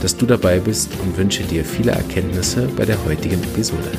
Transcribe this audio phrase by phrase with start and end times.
[0.00, 3.90] dass du dabei bist und wünsche dir viele Erkenntnisse bei der heutigen Episode.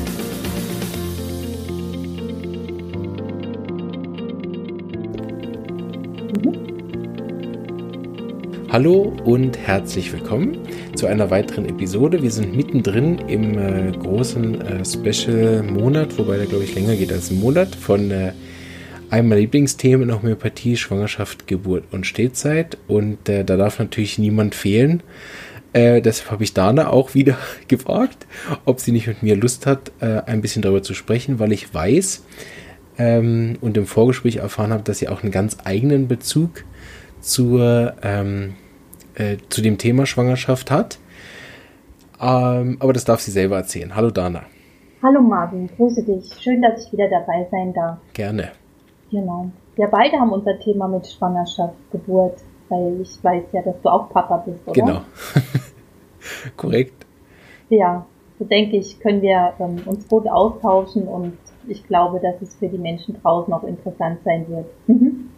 [8.70, 10.58] Hallo und herzlich willkommen
[10.96, 12.24] zu einer weiteren Episode.
[12.24, 17.32] Wir sind mittendrin im äh, großen äh, Special-Monat, wobei der, glaube ich, länger geht als
[17.32, 18.32] ein Monat, von äh,
[19.10, 22.78] einem meiner Lieblingsthemen in Homöopathie, Schwangerschaft, Geburt und Stehzeit.
[22.88, 25.04] Und äh, da darf natürlich niemand fehlen.
[25.74, 28.28] Äh, deshalb habe ich Dana auch wieder gefragt,
[28.66, 31.74] ob sie nicht mit mir Lust hat, äh, ein bisschen darüber zu sprechen, weil ich
[31.74, 32.26] weiß
[32.98, 36.66] ähm, und im Vorgespräch erfahren habe, dass sie auch einen ganz eigenen Bezug
[37.22, 38.56] zur, ähm,
[39.16, 41.00] äh, zu dem Thema Schwangerschaft hat.
[42.20, 43.96] Ähm, aber das darf sie selber erzählen.
[43.96, 44.44] Hallo Dana.
[45.02, 46.32] Hallo Marvin, grüße dich.
[46.40, 47.98] Schön, dass ich wieder dabei sein darf.
[48.14, 48.52] Gerne.
[49.10, 49.52] Genau.
[49.76, 52.38] Wir beide haben unser Thema mit Schwangerschaft, Geburt
[52.72, 54.74] weil ich weiß ja, dass du auch Papa bist, oder?
[54.74, 55.02] Genau.
[56.58, 57.06] Korrekt.
[57.70, 58.06] Ja,
[58.40, 62.68] so denke ich, können wir ähm, uns gut austauschen und ich glaube, dass es für
[62.68, 64.66] die Menschen draußen auch interessant sein wird.
[64.88, 65.30] Mhm.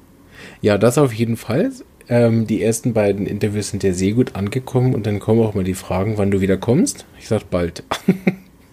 [0.62, 1.72] Ja, das auf jeden Fall.
[2.10, 5.64] Ähm, die ersten beiden Interviews sind ja sehr gut angekommen und dann kommen auch mal
[5.64, 7.06] die Fragen, wann du wieder kommst.
[7.20, 7.84] Ich sag bald.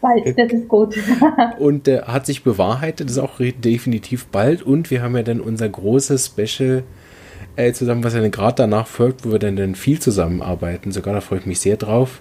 [0.01, 0.97] Bald, das ist gut.
[1.59, 4.63] und äh, hat sich bewahrheitet, das ist auch definitiv bald.
[4.63, 6.85] Und wir haben ja dann unser großes Special
[7.57, 10.93] äh, zusammen, was ja gerade danach folgt, wo wir dann, dann viel zusammenarbeiten.
[10.93, 12.21] Sogar da freue ich mich sehr drauf.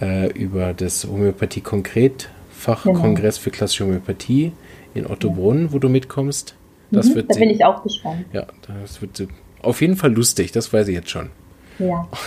[0.00, 3.44] Äh, über das Homöopathie konkret Fachkongress genau.
[3.44, 4.52] für klassische Homöopathie
[4.94, 6.54] in Ottobrunn, wo du mitkommst.
[6.90, 8.24] Das mhm, wird da bin ich auch gespannt.
[8.32, 8.46] Ja,
[8.82, 9.26] das wird
[9.62, 11.30] auf jeden Fall lustig, das weiß ich jetzt schon.
[11.78, 12.08] Ja.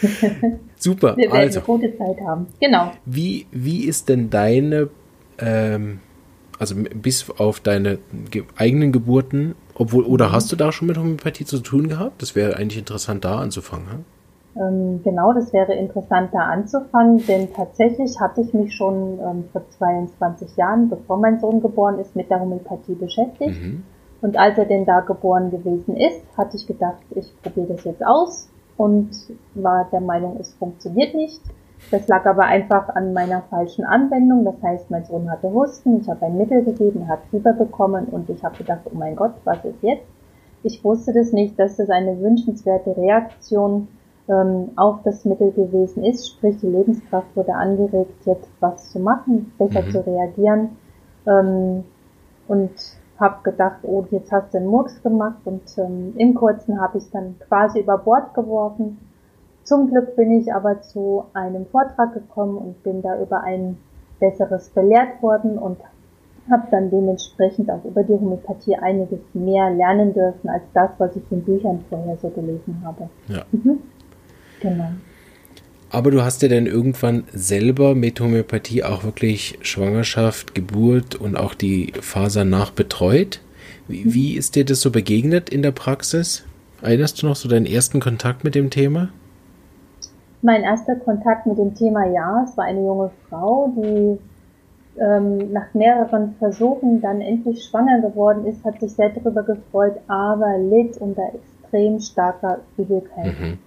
[0.76, 1.16] Super.
[1.16, 2.46] Wir werden also, eine gute Zeit haben.
[2.60, 2.92] Genau.
[3.04, 4.90] Wie, wie ist denn deine,
[5.38, 6.00] ähm,
[6.58, 7.98] also bis auf deine
[8.56, 10.32] eigenen Geburten, obwohl, oder mhm.
[10.32, 12.20] hast du da schon mit Homöopathie zu tun gehabt?
[12.20, 14.04] Das wäre eigentlich interessant, da anzufangen.
[14.56, 19.62] Ähm, genau, das wäre interessant, da anzufangen, denn tatsächlich hatte ich mich schon ähm, vor
[19.78, 23.62] 22 Jahren, bevor mein Sohn geboren ist, mit der Homöopathie beschäftigt.
[23.62, 23.84] Mhm.
[24.20, 28.04] Und als er denn da geboren gewesen ist, hatte ich gedacht, ich probiere das jetzt
[28.04, 29.10] aus und
[29.54, 31.40] war der Meinung, es funktioniert nicht.
[31.90, 34.44] Das lag aber einfach an meiner falschen Anwendung.
[34.44, 38.06] Das heißt, mein Sohn hatte Husten, ich habe ein Mittel gegeben, er hat Fieber bekommen
[38.06, 40.06] und ich habe gedacht, oh mein Gott, was ist jetzt?
[40.62, 43.88] Ich wusste das nicht, dass das eine wünschenswerte Reaktion
[44.28, 46.28] ähm, auf das Mittel gewesen ist.
[46.28, 49.90] Sprich, die Lebenskraft wurde angeregt, jetzt was zu machen, besser mhm.
[49.90, 50.76] zu reagieren.
[51.26, 51.84] Ähm,
[52.48, 52.72] und
[53.18, 57.10] habe gedacht, oh, jetzt hast du einen Murks gemacht und ähm, im Kurzen habe ich
[57.10, 58.98] dann quasi über Bord geworfen
[59.68, 63.76] zum Glück bin ich aber zu einem Vortrag gekommen und bin da über ein
[64.18, 65.78] besseres belehrt worden und
[66.50, 71.22] habe dann dementsprechend auch über die Homöopathie einiges mehr lernen dürfen als das, was ich
[71.30, 73.10] in Büchern vorher so gelesen habe.
[73.28, 73.44] Ja.
[73.52, 73.78] Mhm.
[74.60, 74.88] Genau.
[75.90, 81.54] Aber du hast ja dann irgendwann selber mit Homöopathie auch wirklich Schwangerschaft, Geburt und auch
[81.54, 83.40] die Faser nach betreut.
[83.86, 84.14] Wie, mhm.
[84.14, 86.44] wie ist dir das so begegnet in der Praxis?
[86.80, 89.10] Erinnerst du noch so deinen ersten Kontakt mit dem Thema?
[90.40, 94.18] Mein erster Kontakt mit dem Thema ja, es war eine junge Frau, die
[95.00, 100.58] ähm, nach mehreren Versuchen dann endlich schwanger geworden ist, hat sich sehr darüber gefreut, aber
[100.58, 103.26] litt unter extrem starker Übelkeit.
[103.26, 103.58] Mhm.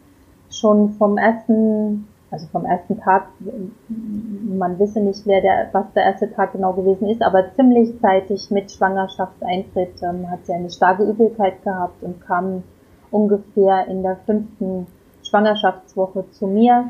[0.49, 3.27] Schon vom ersten, also vom ersten Tag,
[3.87, 8.49] man wisse nicht, wer der, was der erste Tag genau gewesen ist, aber ziemlich zeitig
[8.51, 12.63] mit Schwangerschaftseintritt ähm, hat sie eine starke Übelkeit gehabt und kam
[13.11, 14.87] ungefähr in der fünften
[15.31, 16.89] Schwangerschaftswoche zu mir,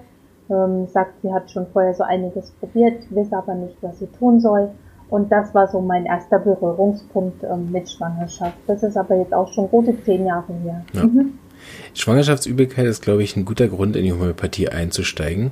[0.50, 4.42] ähm, sagt, sie hat schon vorher so einiges probiert, weiß aber nicht, was sie tun
[4.42, 4.72] soll.
[5.10, 8.58] Und das war so mein erster Berührungspunkt ähm, mit Schwangerschaft.
[8.66, 10.84] Das ist aber jetzt auch schon gute zehn Jahre her.
[10.94, 11.04] Ja.
[11.04, 11.34] Mhm.
[11.94, 15.52] Schwangerschaftsübelkeit ist, glaube ich, ein guter Grund, in die Homöopathie einzusteigen,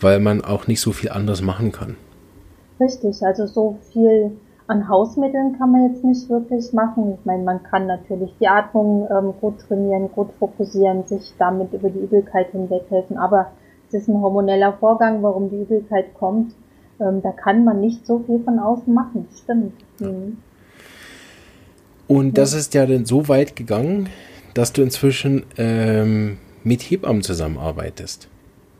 [0.00, 1.96] weil man auch nicht so viel anderes machen kann.
[2.80, 4.32] Richtig, also so viel
[4.66, 7.14] an Hausmitteln kann man jetzt nicht wirklich machen.
[7.18, 11.90] Ich meine, man kann natürlich die Atmung ähm, gut trainieren, gut fokussieren, sich damit über
[11.90, 13.18] die Übelkeit hinweghelfen.
[13.18, 13.52] Aber
[13.88, 16.54] es ist ein hormoneller Vorgang, warum die Übelkeit kommt.
[16.98, 19.28] Ähm, da kann man nicht so viel von außen machen.
[19.34, 19.74] Stimmt.
[20.00, 20.38] Mhm.
[22.06, 24.08] Und das ist ja dann so weit gegangen,
[24.54, 28.28] dass du inzwischen ähm, mit Hebammen zusammenarbeitest.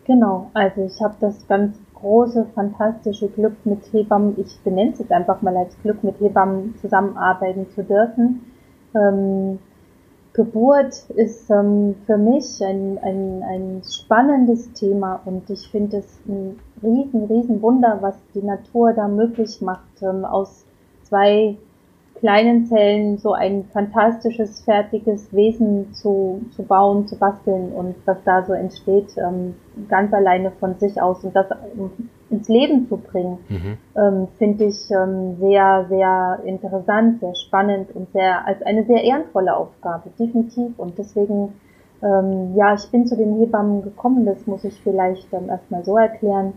[0.06, 5.10] Genau, also ich habe das ganz große, fantastische Glück mit Hebammen, ich benenne es jetzt
[5.10, 8.52] einfach mal als Glück, mit Hebammen zusammenarbeiten zu dürfen.
[8.94, 9.58] Ähm,
[10.34, 16.58] Geburt ist ähm, für mich ein, ein, ein spannendes Thema und ich finde es ein
[16.82, 20.66] riesen, riesen Wunder, was die Natur da möglich macht, ähm, aus
[21.04, 21.56] zwei
[22.24, 28.42] kleinen Zellen so ein fantastisches, fertiges Wesen zu, zu bauen, zu basteln und was da
[28.46, 29.56] so entsteht, ähm,
[29.90, 31.48] ganz alleine von sich aus und das
[32.30, 33.76] ins Leben zu bringen, mhm.
[33.94, 39.54] ähm, finde ich ähm, sehr, sehr interessant, sehr spannend und sehr als eine sehr ehrenvolle
[39.54, 40.78] Aufgabe, definitiv.
[40.78, 41.52] Und deswegen,
[42.02, 45.98] ähm, ja, ich bin zu den Hebammen gekommen, das muss ich vielleicht ähm, erstmal so
[45.98, 46.54] erklären.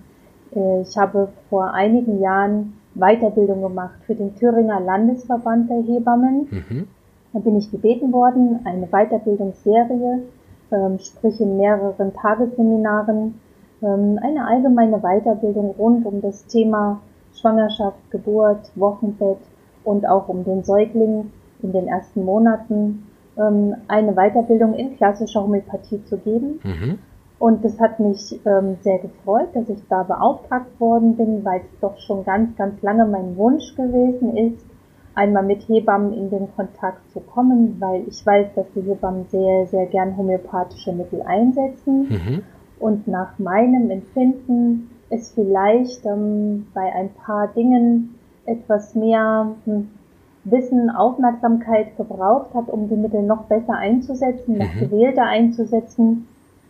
[0.56, 6.48] Äh, ich habe vor einigen Jahren Weiterbildung gemacht für den Thüringer Landesverband der Hebammen.
[6.50, 6.88] Mhm.
[7.34, 10.24] Da bin ich gebeten worden, eine Weiterbildungsserie,
[10.72, 13.40] ähm, sprich in mehreren Tagesseminaren,
[13.82, 17.02] ähm, eine allgemeine Weiterbildung rund um das Thema
[17.34, 19.38] Schwangerschaft, Geburt, Wochenbett
[19.84, 23.04] und auch um den Säugling in den ersten Monaten
[23.38, 26.60] ähm, eine Weiterbildung in klassischer Homöopathie zu geben.
[26.64, 27.00] Mhm.
[27.40, 31.80] Und das hat mich ähm, sehr gefreut, dass ich da beauftragt worden bin, weil es
[31.80, 34.66] doch schon ganz, ganz lange mein Wunsch gewesen ist,
[35.14, 39.68] einmal mit Hebammen in den Kontakt zu kommen, weil ich weiß, dass die Hebammen sehr,
[39.68, 42.10] sehr gern homöopathische Mittel einsetzen.
[42.10, 42.44] Mhm.
[42.80, 49.90] Und nach meinem Empfinden es vielleicht ähm, bei ein paar Dingen etwas mehr hm,
[50.44, 54.80] Wissen, Aufmerksamkeit gebraucht hat, um die Mittel noch besser einzusetzen, noch mhm.
[54.80, 56.28] gewählter einzusetzen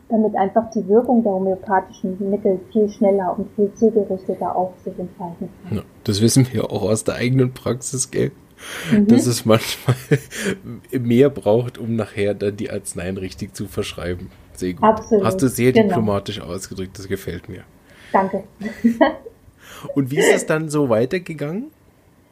[0.09, 5.49] damit einfach die Wirkung der homöopathischen Mittel viel schneller und viel zielgerichteter auf sich entfalten
[5.63, 5.77] kann.
[5.77, 8.31] Ja, das wissen wir auch aus der eigenen Praxis, gell?
[8.91, 9.07] Mhm.
[9.07, 9.95] Dass es manchmal
[10.99, 14.31] mehr braucht, um nachher dann die Arzneien richtig zu verschreiben.
[14.53, 14.83] Sehr gut.
[14.83, 15.25] Absolut.
[15.25, 15.89] Hast du sehr genau.
[15.89, 17.63] diplomatisch ausgedrückt, das gefällt mir.
[18.11, 18.43] Danke.
[19.95, 21.67] und wie ist es dann so weitergegangen?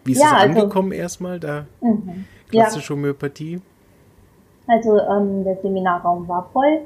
[0.05, 1.67] Wie ist ja, es also, angekommen erstmal da?
[1.81, 2.25] Mhm.
[2.49, 2.97] Klassische ja.
[2.97, 3.61] Homöopathie?
[4.67, 6.81] Also ähm, der Seminarraum war voll.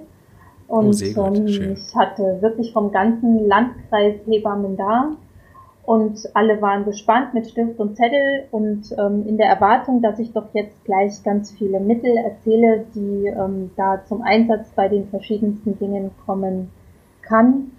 [0.70, 5.12] Und oh, ähm, ich hatte wirklich vom ganzen Landkreis Hebammen da.
[5.84, 10.32] Und alle waren gespannt mit Stift und Zettel und ähm, in der Erwartung, dass ich
[10.32, 15.80] doch jetzt gleich ganz viele Mittel erzähle, die ähm, da zum Einsatz bei den verschiedensten
[15.80, 16.70] Dingen kommen
[17.24, 17.72] kann.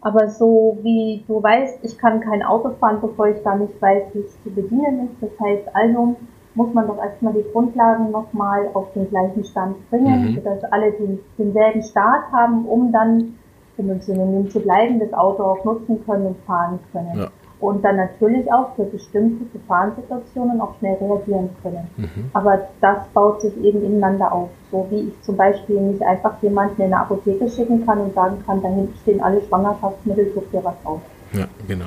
[0.00, 4.04] Aber so wie du weißt, ich kann kein Auto fahren, bevor ich da nicht weiß,
[4.14, 5.16] wie es zu bedienen ist.
[5.20, 6.16] Das heißt also,
[6.58, 10.34] muss man doch erstmal die Grundlagen nochmal auf den gleichen Stand bringen, mhm.
[10.34, 13.38] sodass alle den, denselben Start haben, um dann,
[13.76, 17.16] um im Synonym zu bleiben, das Auto auch nutzen können und fahren können.
[17.16, 17.28] Ja.
[17.60, 21.88] Und dann natürlich auch für bestimmte Gefahrensituationen auch schnell reagieren können.
[21.96, 22.30] Mhm.
[22.32, 24.50] Aber das baut sich eben ineinander auf.
[24.70, 28.36] So wie ich zum Beispiel nicht einfach jemanden in eine Apotheke schicken kann und sagen
[28.46, 31.00] kann, dahin stehen alle Schwangerschaftsmittel, such dir was aus.
[31.32, 31.86] Ja, genau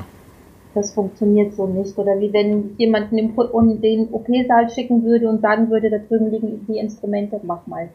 [0.73, 1.97] das funktioniert so nicht.
[1.97, 6.65] Oder wie wenn jemanden in den OP-Saal schicken würde und sagen würde, da drüben liegen
[6.67, 7.89] die Instrumente, mach mal.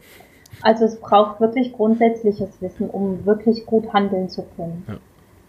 [0.62, 4.84] Also es braucht wirklich grundsätzliches Wissen, um wirklich gut handeln zu können.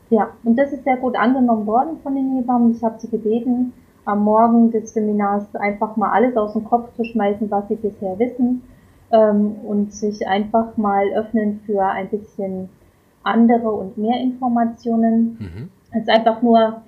[0.09, 0.17] Ja.
[0.17, 2.71] ja, und das ist sehr gut angenommen worden von den Hebammen.
[2.71, 3.73] Ich habe sie gebeten,
[4.05, 8.17] am Morgen des Seminars einfach mal alles aus dem Kopf zu schmeißen, was sie bisher
[8.19, 8.63] wissen
[9.11, 12.69] ähm, und sich einfach mal öffnen für ein bisschen
[13.23, 15.37] andere und mehr Informationen.
[15.39, 15.69] Mhm.
[15.91, 16.81] Als einfach nur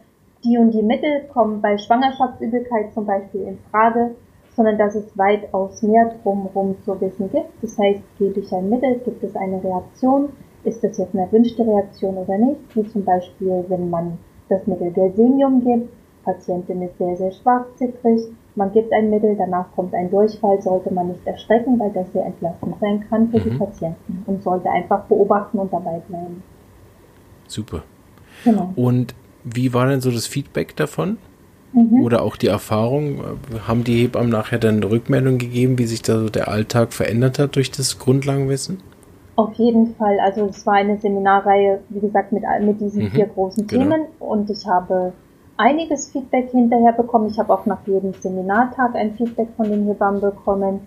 [0.43, 4.15] die und die Mittel kommen bei Schwangerschaftsübelkeit zum Beispiel in Frage,
[4.55, 7.49] sondern dass es weitaus mehr drumherum zu wissen gibt.
[7.61, 10.29] Das heißt, gebe ich ein Mittel, gibt es eine Reaktion,
[10.63, 14.17] ist das jetzt eine erwünschte Reaktion oder nicht, wie zum Beispiel, wenn man
[14.49, 15.93] das Mittel Gelsemium gibt,
[16.23, 18.21] Patientin ist sehr, sehr schwach, zittrig,
[18.55, 22.25] man gibt ein Mittel, danach kommt ein Durchfall, sollte man nicht erschrecken, weil das sehr
[22.25, 23.43] entlastend sein kann für mhm.
[23.43, 26.43] die Patienten und sollte einfach beobachten und dabei bleiben.
[27.47, 27.83] Super.
[28.43, 28.73] Genau.
[28.75, 29.15] Und
[29.53, 31.17] wie war denn so das Feedback davon?
[31.73, 32.03] Mhm.
[32.03, 33.19] Oder auch die Erfahrung?
[33.67, 37.39] Haben die Hebammen nachher dann eine Rückmeldung gegeben, wie sich da so der Alltag verändert
[37.39, 38.81] hat durch das Grundlagenwissen?
[39.35, 40.19] Auf jeden Fall.
[40.19, 43.11] Also es war eine Seminarreihe, wie gesagt, mit, mit diesen mhm.
[43.11, 43.83] vier großen genau.
[43.83, 45.13] Themen und ich habe
[45.57, 47.29] einiges Feedback hinterher bekommen.
[47.29, 50.81] Ich habe auch nach jedem Seminartag ein Feedback von den Hebammen bekommen.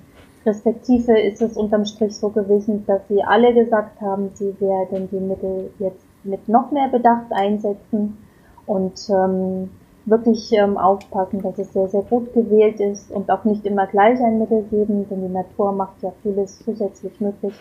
[0.44, 5.20] Respektive ist es unterm Strich so gewesen, dass sie alle gesagt haben, sie werden die
[5.20, 8.18] Mittel jetzt mit noch mehr Bedacht einsetzen
[8.66, 9.70] und ähm,
[10.04, 14.20] wirklich ähm, aufpassen, dass es sehr, sehr gut gewählt ist und auch nicht immer gleich
[14.20, 17.54] ein Mittel geben, denn die Natur macht ja vieles zusätzlich möglich.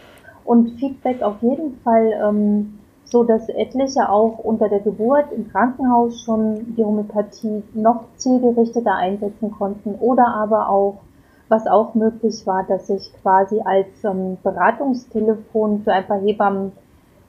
[0.43, 6.21] Und Feedback auf jeden Fall, ähm, so dass etliche auch unter der Geburt im Krankenhaus
[6.21, 11.01] schon die Homöopathie noch zielgerichteter einsetzen konnten oder aber auch,
[11.49, 16.71] was auch möglich war, dass ich quasi als ähm, Beratungstelefon für ein paar Hebammen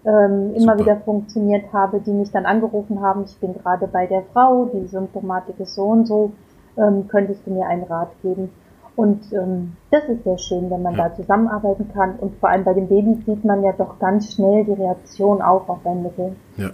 [0.04, 4.23] ähm, immer wieder funktioniert habe, die mich dann angerufen haben, ich bin gerade bei der
[4.32, 6.32] Frau, die Symptomatik ist so und so,
[6.76, 8.50] ähm, könntest du mir einen Rat geben?
[8.94, 11.09] Und ähm, das ist sehr schön, wenn man ja.
[11.09, 12.16] da zusammenarbeiten kann.
[12.16, 15.68] Und vor allem bei den Babys sieht man ja doch ganz schnell die Reaktion auch
[15.68, 16.37] auf ein Mittel.
[16.59, 16.71] Ja,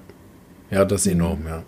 [0.70, 1.62] ja, das ist enorm, ja.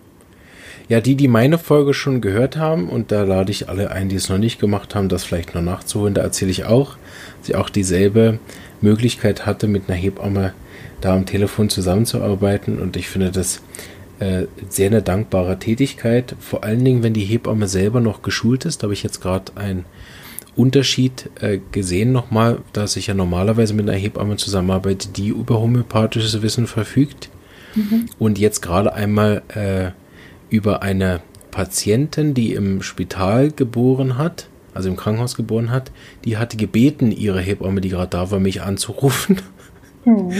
[0.89, 4.17] Ja, die, die meine Folge schon gehört haben, und da lade ich alle ein, die
[4.17, 6.97] es noch nicht gemacht haben, das vielleicht noch nachzuholen, da erzähle ich auch,
[7.39, 8.39] dass ich auch dieselbe
[8.81, 10.53] Möglichkeit hatte, mit einer Hebamme
[11.01, 12.79] da am Telefon zusammenzuarbeiten.
[12.79, 13.61] Und ich finde das
[14.19, 16.35] äh, sehr eine dankbare Tätigkeit.
[16.39, 18.81] Vor allen Dingen, wenn die Hebamme selber noch geschult ist.
[18.81, 19.85] Da habe ich jetzt gerade einen
[20.55, 26.41] Unterschied äh, gesehen nochmal, dass ich ja normalerweise mit einer Hebamme zusammenarbeite, die über homöopathisches
[26.41, 27.29] Wissen verfügt.
[27.73, 28.09] Mhm.
[28.19, 29.91] Und jetzt gerade einmal äh,
[30.53, 35.91] über eine Patientin, die im Spital geboren hat, also im Krankenhaus geboren hat,
[36.25, 39.37] die hatte gebeten, ihre Hebamme, die gerade da war, mich anzurufen
[40.05, 40.31] Mhm.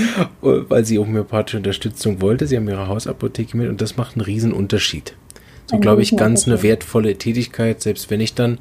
[0.42, 2.48] Weil sie homöopathische Unterstützung wollte.
[2.48, 5.16] Sie haben ihre Hausapotheke mit und das macht einen riesen Unterschied.
[5.68, 8.58] So glaube ich ganz eine wertvolle Tätigkeit, selbst wenn ich dann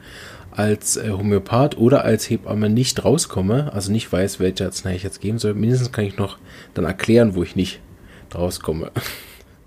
[0.53, 5.21] als äh, Homöopath oder als Hebamme nicht rauskomme, also nicht weiß, welche Arznei ich jetzt
[5.21, 6.39] geben soll, mindestens kann ich noch
[6.75, 7.81] dann erklären, wo ich nicht
[8.35, 8.91] rauskomme.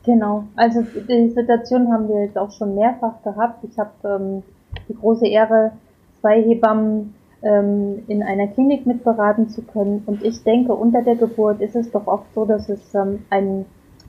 [0.05, 3.63] Genau, also die Situation haben wir jetzt auch schon mehrfach gehabt.
[3.63, 4.43] Ich habe ähm,
[4.89, 5.71] die große Ehre,
[6.19, 10.03] zwei Hebammen ähm, in einer Klinik mitberaten zu können.
[10.05, 13.65] Und ich denke, unter der Geburt ist es doch oft so, dass es ähm, ein,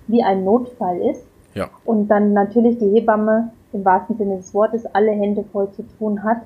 [0.07, 1.27] wie ein Notfall ist.
[1.55, 1.69] Ja.
[1.85, 6.23] Und dann natürlich die Hebamme im wahrsten Sinne des Wortes alle Hände voll zu tun
[6.23, 6.43] hat.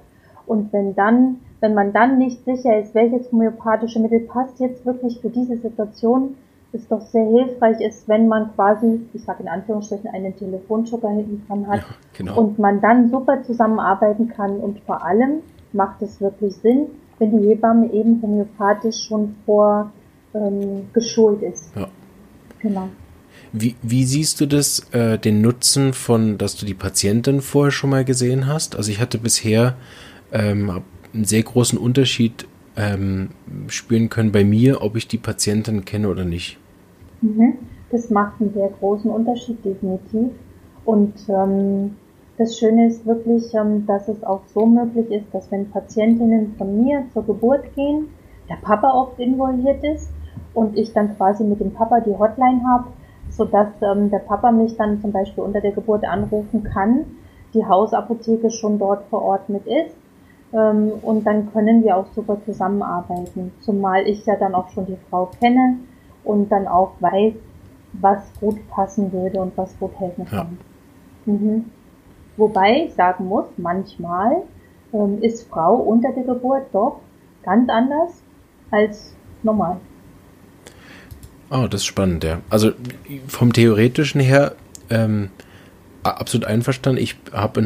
[0.46, 5.20] Und wenn dann, wenn man dann nicht sicher ist, welches homöopathische Mittel passt jetzt wirklich
[5.20, 6.36] für diese Situation,
[6.72, 11.46] ist doch sehr hilfreich ist, wenn man quasi, ich sage in Anführungsstrichen, einen Telefonschocker hinten
[11.46, 12.38] dran hat ja, genau.
[12.38, 15.40] und man dann super zusammenarbeiten kann und vor allem
[15.72, 16.86] macht es wirklich Sinn,
[17.18, 19.92] wenn die Hebamme eben homöopathisch schon vor
[20.34, 21.74] ähm, geschult ist.
[21.76, 21.88] Ja.
[22.60, 22.88] Genau.
[23.52, 27.90] Wie, wie siehst du das, äh, den Nutzen von, dass du die Patientin vorher schon
[27.90, 28.76] mal gesehen hast?
[28.76, 29.76] Also ich hatte bisher
[30.32, 30.82] ähm,
[31.14, 32.46] einen sehr großen Unterschied
[32.76, 33.30] ähm,
[33.68, 36.58] spüren können bei mir, ob ich die Patientin kenne oder nicht.
[37.22, 37.54] Mhm.
[37.90, 40.30] Das macht einen sehr großen Unterschied, definitiv.
[40.84, 41.96] Und ähm,
[42.38, 46.82] das Schöne ist wirklich, ähm, dass es auch so möglich ist, dass wenn Patientinnen von
[46.82, 48.08] mir zur Geburt gehen,
[48.48, 50.10] der Papa oft involviert ist
[50.54, 52.84] und ich dann quasi mit dem Papa die Hotline habe,
[53.30, 57.04] sodass ähm, der Papa mich dann zum Beispiel unter der Geburt anrufen kann,
[57.54, 59.96] die Hausapotheke schon dort vor Ort mit ist
[60.52, 64.98] ähm, und dann können wir auch super zusammenarbeiten, zumal ich ja dann auch schon die
[65.10, 65.78] Frau kenne
[66.24, 67.34] und dann auch weiß,
[67.94, 70.58] was gut passen würde und was gut helfen kann.
[71.26, 71.32] Ja.
[71.32, 71.64] Mhm.
[72.38, 74.42] Wobei ich sagen muss, manchmal
[74.94, 77.00] ähm, ist Frau unter der Geburt doch
[77.42, 78.22] ganz anders
[78.70, 79.78] als normal.
[81.50, 82.40] Oh, das ist spannend, ja.
[82.48, 82.72] Also
[83.26, 84.54] vom Theoretischen her
[84.90, 85.30] ähm,
[86.02, 87.02] absolut einverstanden.
[87.02, 87.60] Ich habe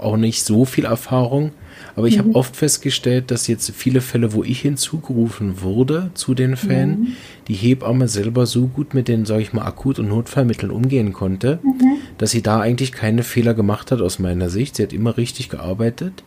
[0.00, 1.52] auch nicht so viel Erfahrung,
[1.96, 2.20] aber ich mhm.
[2.20, 7.06] habe oft festgestellt, dass jetzt viele Fälle, wo ich hinzugerufen wurde zu den Fällen, mhm.
[7.48, 11.58] die Hebamme selber so gut mit den, sage ich mal, Akut- und Notfallmitteln umgehen konnte,
[11.62, 11.98] mhm.
[12.18, 14.76] Dass sie da eigentlich keine Fehler gemacht hat aus meiner Sicht.
[14.76, 16.24] Sie hat immer richtig gearbeitet.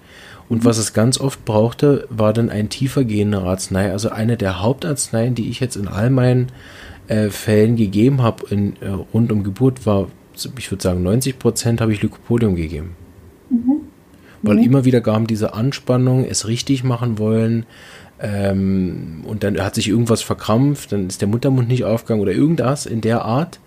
[0.49, 3.91] Und was es ganz oft brauchte, war dann ein tiefer gehender Arznei.
[3.91, 6.47] Also eine der Hauptarzneien, die ich jetzt in all meinen
[7.07, 10.07] äh, Fällen gegeben habe, äh, rund um Geburt, war,
[10.57, 12.95] ich würde sagen, 90 Prozent habe ich Lycopodium gegeben.
[13.49, 13.81] Mhm
[14.41, 14.63] weil mhm.
[14.63, 17.65] immer wieder kam diese Anspannung, es richtig machen wollen.
[18.19, 22.85] Ähm, und dann hat sich irgendwas verkrampft, dann ist der Muttermund nicht aufgegangen oder irgendwas
[22.85, 23.59] in der Art.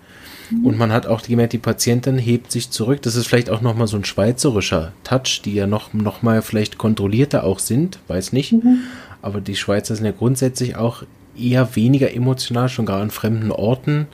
[0.51, 0.65] Mhm.
[0.65, 3.01] Und man hat auch gemerkt, die Patientin hebt sich zurück.
[3.01, 6.77] Das ist vielleicht auch nochmal so ein schweizerischer Touch, die ja noch, noch mal vielleicht
[6.77, 8.53] kontrollierter auch sind, weiß nicht.
[8.53, 8.79] Mhm.
[9.21, 11.03] Aber die Schweizer sind ja grundsätzlich auch
[11.37, 14.07] eher weniger emotional, schon gar an fremden Orten.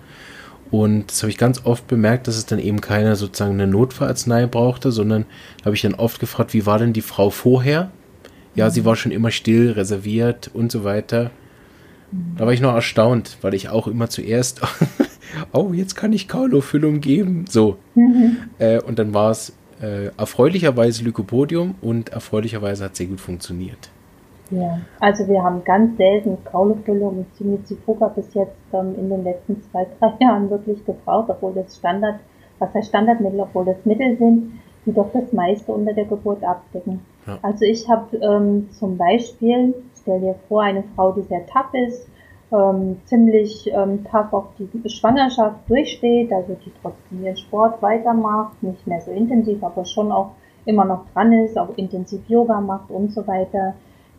[0.70, 4.48] Und das habe ich ganz oft bemerkt, dass es dann eben keine sozusagen eine Notfallarznei
[4.48, 5.26] brauchte, sondern
[5.64, 7.92] habe ich dann oft gefragt, wie war denn die Frau vorher?
[8.54, 11.32] Ja, sie war schon immer still, reserviert und so weiter.
[12.38, 14.62] Da war ich noch erstaunt, weil ich auch immer zuerst,
[15.54, 17.46] oh, jetzt kann ich Kaulofüllung geben.
[17.50, 17.78] So.
[17.96, 18.38] Mhm.
[18.60, 23.90] Äh, und dann war es äh, erfreulicherweise Lycopodium und erfreulicherweise hat sehr gut funktioniert.
[24.50, 29.62] Ja, also wir haben ganz selten Graulefüllung und Cimizifuga bis jetzt ähm, in den letzten
[29.64, 32.20] zwei, drei Jahren wirklich gebraucht, obwohl das Standard,
[32.60, 34.54] was heißt Standardmittel, obwohl das Mittel sind,
[34.86, 37.02] die doch das meiste unter der Geburt abdecken.
[37.26, 37.38] Ja.
[37.42, 42.08] Also ich habe ähm, zum Beispiel, stell dir vor, eine Frau, die sehr tough ist,
[42.52, 48.86] ähm, ziemlich ähm, tough auch die Schwangerschaft durchsteht, also die trotzdem ihren Sport weitermacht, nicht
[48.88, 50.32] mehr so intensiv, aber schon auch
[50.66, 53.74] immer noch dran ist, auch intensiv Yoga macht und so weiter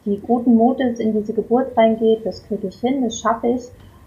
[0.04, 3.62] die guten Mutes in diese Geburt reingeht, das kriege ich hin, das schaffe ich.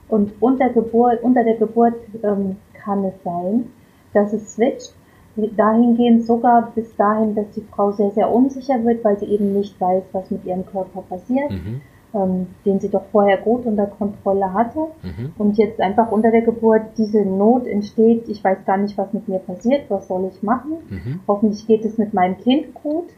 [0.08, 3.72] Und unter, Geburt, unter der Geburt ähm, kann es sein,
[4.14, 4.94] dass es switcht.
[5.36, 9.80] Dahingehend sogar bis dahin, dass die Frau sehr, sehr unsicher wird, weil sie eben nicht
[9.80, 11.52] weiß, was mit ihrem Körper passiert.
[11.52, 11.82] Mhm
[12.14, 15.34] ähm, den sie doch vorher gut unter Kontrolle hatte mhm.
[15.38, 19.28] und jetzt einfach unter der Geburt diese Not entsteht, ich weiß gar nicht, was mit
[19.28, 21.20] mir passiert, was soll ich machen, mhm.
[21.28, 23.10] hoffentlich geht es mit meinem Kind gut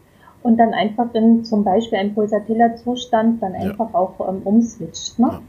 [0.43, 3.99] und dann einfach in zum Beispiel ein pulsatiler Zustand dann einfach ja.
[3.99, 5.17] auch ähm, umswitcht.
[5.17, 5.27] Ne?
[5.31, 5.41] Ja.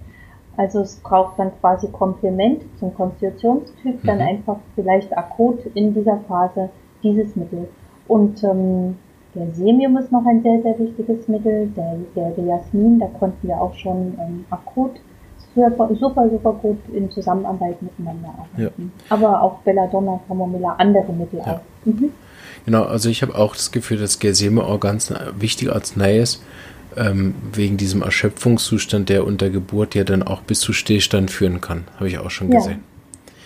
[0.56, 4.06] Also es braucht dann quasi Komplement zum Konstitutionstyp, mhm.
[4.06, 6.70] dann einfach vielleicht akut in dieser Phase
[7.02, 7.68] dieses Mittel.
[8.06, 8.96] Und ähm,
[9.34, 11.70] der Semium ist noch ein sehr, sehr wichtiges Mittel.
[11.76, 15.00] Der, der Jasmin, da konnten wir auch schon ähm, akut
[15.54, 18.92] super, super, super gut in Zusammenarbeit miteinander arbeiten.
[18.98, 19.14] Ja.
[19.14, 21.54] Aber auch Belladonna, Camomilla, andere Mittel ja.
[21.54, 21.60] auch.
[21.84, 22.10] Mhm.
[22.64, 26.42] Genau, also ich habe auch das Gefühl, dass Gerseme auch ganz wichtig Arznei ist,
[26.96, 31.84] ähm, wegen diesem Erschöpfungszustand, der unter Geburt ja dann auch bis zu Stillstand führen kann.
[31.96, 32.58] Habe ich auch schon ja.
[32.58, 32.80] gesehen.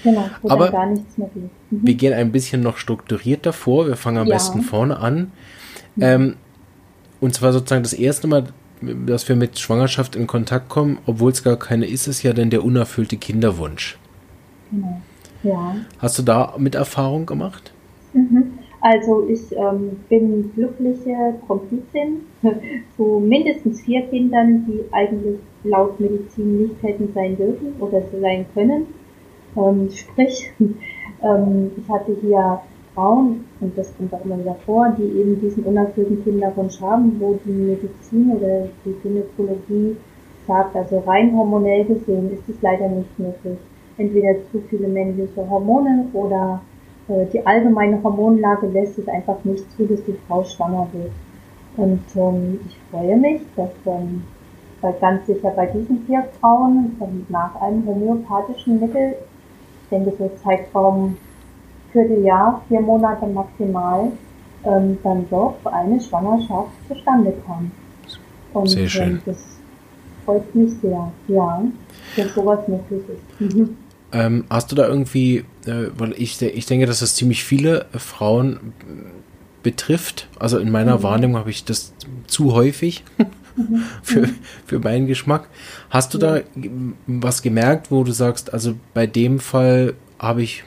[0.05, 1.51] Genau, Aber gar nichts mehr geht.
[1.71, 1.81] Mhm.
[1.87, 3.89] wir gehen ein bisschen noch strukturierter vor.
[3.89, 4.35] Wir fangen am ja.
[4.35, 5.33] besten vorne an.
[6.01, 6.37] Ähm,
[7.21, 8.45] und zwar sozusagen das erste Mal,
[9.07, 12.51] dass wir mit Schwangerschaft in Kontakt kommen, obwohl es gar keine ist, ist ja dann
[12.51, 13.99] der unerfüllte Kinderwunsch.
[14.71, 15.01] Genau.
[15.43, 15.77] Ja.
[15.99, 17.73] Hast du da mit Erfahrung gemacht?
[18.13, 18.59] Mhm.
[18.81, 22.23] Also ich ähm, bin glückliche Komplizin
[22.97, 28.87] zu mindestens vier Kindern, die eigentlich laut Medizin nicht hätten sein dürfen oder sein können.
[29.57, 30.53] Ähm, sprich,
[31.23, 32.61] ähm, ich hatte hier
[32.99, 37.39] Frauen, und das kommt auch immer wieder vor, die eben diesen unerfüllten Kinderwunsch haben, wo
[37.45, 39.97] die Medizin oder die Gynäkologie
[40.49, 43.59] sagt, also rein hormonell gesehen ist es leider nicht möglich.
[43.99, 46.61] Entweder zu viele männliche Hormone oder
[47.09, 51.13] äh, die allgemeine Hormonlage lässt es einfach nicht zu, dass die Frau schwanger wird.
[51.77, 54.25] Und ähm, ich freue mich, dass ähm,
[55.01, 59.15] ganz sicher bei diesen vier Frauen ähm, nach einem homöopathischen Mittel,
[59.83, 61.17] ich denke so Zeitraum
[61.99, 64.13] Vierteljahr, vier Monate maximal,
[64.65, 67.71] ähm, dann doch eine Schwangerschaft zustande kam.
[68.53, 69.11] Und sehr schön.
[69.11, 69.59] Ähm, das
[70.25, 71.63] freut mich sehr, ja,
[72.17, 73.55] dass sowas möglich ist.
[73.57, 73.77] Mhm.
[74.13, 78.73] Ähm, hast du da irgendwie, äh, weil ich, ich denke, dass das ziemlich viele Frauen
[79.63, 80.29] betrifft.
[80.39, 81.03] Also in meiner mhm.
[81.03, 81.93] Wahrnehmung habe ich das
[82.27, 83.05] zu häufig
[83.57, 83.83] mhm.
[84.03, 84.29] für,
[84.67, 85.49] für meinen Geschmack.
[85.91, 86.41] Hast du da
[87.07, 90.65] was gemerkt, wo du sagst, also bei dem Fall habe ich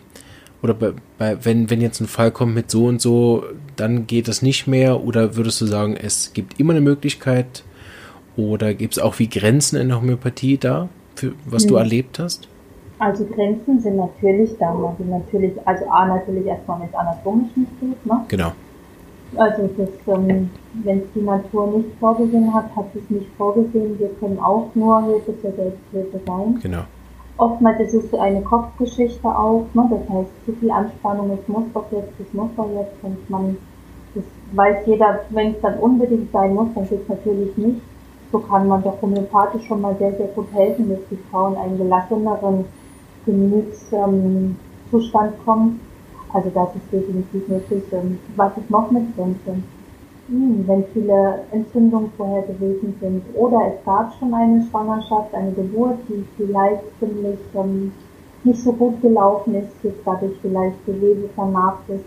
[0.63, 3.43] oder bei, bei, wenn, wenn jetzt ein Fall kommt mit so und so,
[3.75, 5.03] dann geht es nicht mehr?
[5.03, 7.63] Oder würdest du sagen, es gibt immer eine Möglichkeit?
[8.37, 11.69] Oder gibt es auch wie Grenzen in der Homöopathie da, für, was hm.
[11.69, 12.47] du erlebt hast?
[12.99, 18.25] Also Grenzen sind natürlich da, also natürlich, also A natürlich erstmal mit anatomischen steht, ne?
[18.27, 18.51] Genau.
[19.35, 20.49] Also das, ähm,
[20.83, 23.97] wenn es die Natur nicht vorgesehen hat, hat es nicht vorgesehen.
[23.97, 26.59] Wir können auch nur Hilfe zur Selbsthilfe sein.
[26.61, 26.83] Genau.
[27.37, 29.89] Oftmals ist es eine Kopfgeschichte auch, ne?
[29.89, 33.57] das heißt zu viel Anspannung, es muss doch jetzt, es muss doch jetzt und man,
[34.13, 37.81] das weiß jeder, wenn es dann unbedingt sein muss, dann geht es natürlich nicht.
[38.31, 41.77] So kann man doch homöopathisch schon mal sehr, sehr gut helfen, dass die Frauen einen
[41.77, 42.65] gelasseneren
[43.25, 45.79] Gemütszustand ähm, kommen.
[46.33, 47.83] Also das ist definitiv möglich.
[47.91, 49.63] Ähm, was ist noch mit Grenzen?
[50.31, 55.97] Hm, wenn viele Entzündungen vorher gewesen sind oder es gab schon eine Schwangerschaft, eine Geburt,
[56.07, 57.91] die vielleicht ziemlich ähm,
[58.45, 62.05] nicht so gut gelaufen ist, jetzt dadurch vielleicht Gewebe vernarbt ist.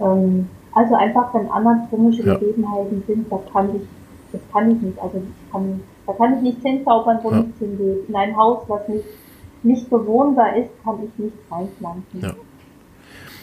[0.00, 2.36] Ähm, also einfach, wenn anatomische ja.
[2.36, 3.82] Gegebenheiten sind, da kann ich,
[4.30, 5.02] das kann ich nicht.
[5.02, 7.40] Also ich kann, da kann ich nicht hinzaubern, wo ja.
[7.40, 8.08] nichts hingeht.
[8.08, 9.06] In ein Haus, was nicht,
[9.64, 12.20] nicht bewohnbar ist, kann ich nichts reinpflanzen.
[12.20, 12.34] Ja.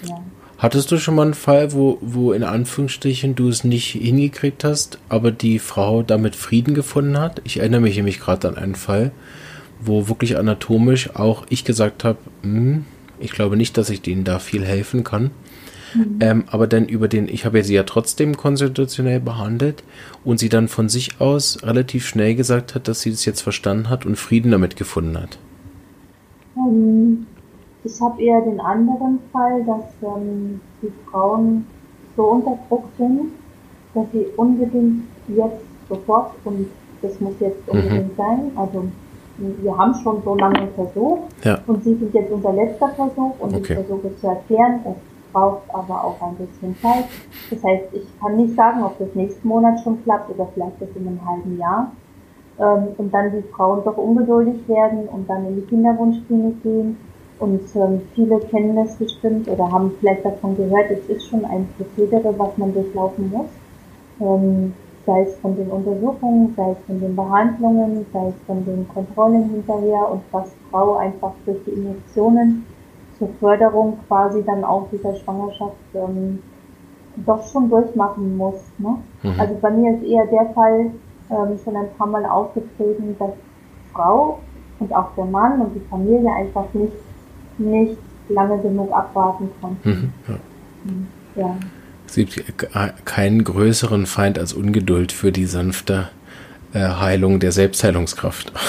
[0.07, 0.17] ja.
[0.63, 4.97] Hattest du schon mal einen Fall, wo, wo in Anführungsstrichen du es nicht hingekriegt hast,
[5.10, 7.41] aber die Frau damit Frieden gefunden hat?
[7.43, 9.12] Ich erinnere mich nämlich gerade an einen Fall,
[9.82, 12.86] wo wirklich anatomisch auch ich gesagt habe, hm,
[13.19, 15.32] ich glaube nicht, dass ich denen da viel helfen kann.
[15.95, 16.19] Mhm.
[16.21, 19.84] Ähm, aber dann über den, ich habe sie ja trotzdem konstitutionell behandelt
[20.23, 23.89] und sie dann von sich aus relativ schnell gesagt hat, dass sie das jetzt verstanden
[23.89, 25.38] hat und Frieden damit gefunden hat.
[26.56, 27.26] Um,
[27.83, 31.67] ich habe eher den anderen Fall, dass ähm, die Frauen
[32.15, 33.31] so unter Druck sind,
[33.93, 36.67] dass sie unbedingt jetzt sofort und
[37.01, 37.79] das muss jetzt mhm.
[37.79, 38.17] unbedingt mhm.
[38.17, 38.51] sein.
[38.55, 38.85] Also
[39.37, 41.59] wir haben schon so lange versucht ja.
[41.67, 43.73] und sie sind jetzt unser letzter Versuch und okay.
[43.73, 47.05] ich versuche zu erklären, es braucht aber auch ein bisschen Zeit.
[47.49, 50.89] Das heißt, ich kann nicht sagen, ob das nächsten Monat schon klappt oder vielleicht das
[50.95, 51.91] in einem halben Jahr.
[52.59, 56.97] Ähm, und dann die Frauen doch ungeduldig werden und dann in die Kinderwunschklinik gehen
[57.43, 61.67] und ähm, viele kennen das bestimmt oder haben vielleicht davon gehört, es ist schon ein
[61.75, 63.49] Prozedere, was man durchlaufen muss.
[64.21, 64.73] Ähm,
[65.06, 69.49] sei es von den Untersuchungen, sei es von den Behandlungen, sei es von den Kontrollen
[69.49, 72.65] hinterher und was Frau einfach durch die Injektionen
[73.19, 76.41] zur Förderung quasi dann auch dieser Schwangerschaft ähm,
[77.25, 78.63] doch schon durchmachen muss.
[78.77, 78.95] Ne?
[79.23, 79.34] Mhm.
[79.38, 80.91] Also bei mir ist eher der Fall
[81.29, 83.32] ähm, schon ein paar Mal aufgetreten, dass
[83.91, 84.39] Frau
[84.79, 86.93] und auch der Mann und die Familie einfach nicht,
[87.57, 87.97] nicht
[88.29, 89.89] lange genug abwarten konnten.
[89.89, 90.13] Mhm.
[90.27, 90.39] Ja.
[90.83, 91.07] Mhm.
[91.35, 91.57] ja.
[92.07, 92.43] Es gibt
[93.05, 96.09] keinen größeren Feind als Ungeduld für die sanfte
[96.73, 98.53] äh, Heilung der Selbstheilungskraft.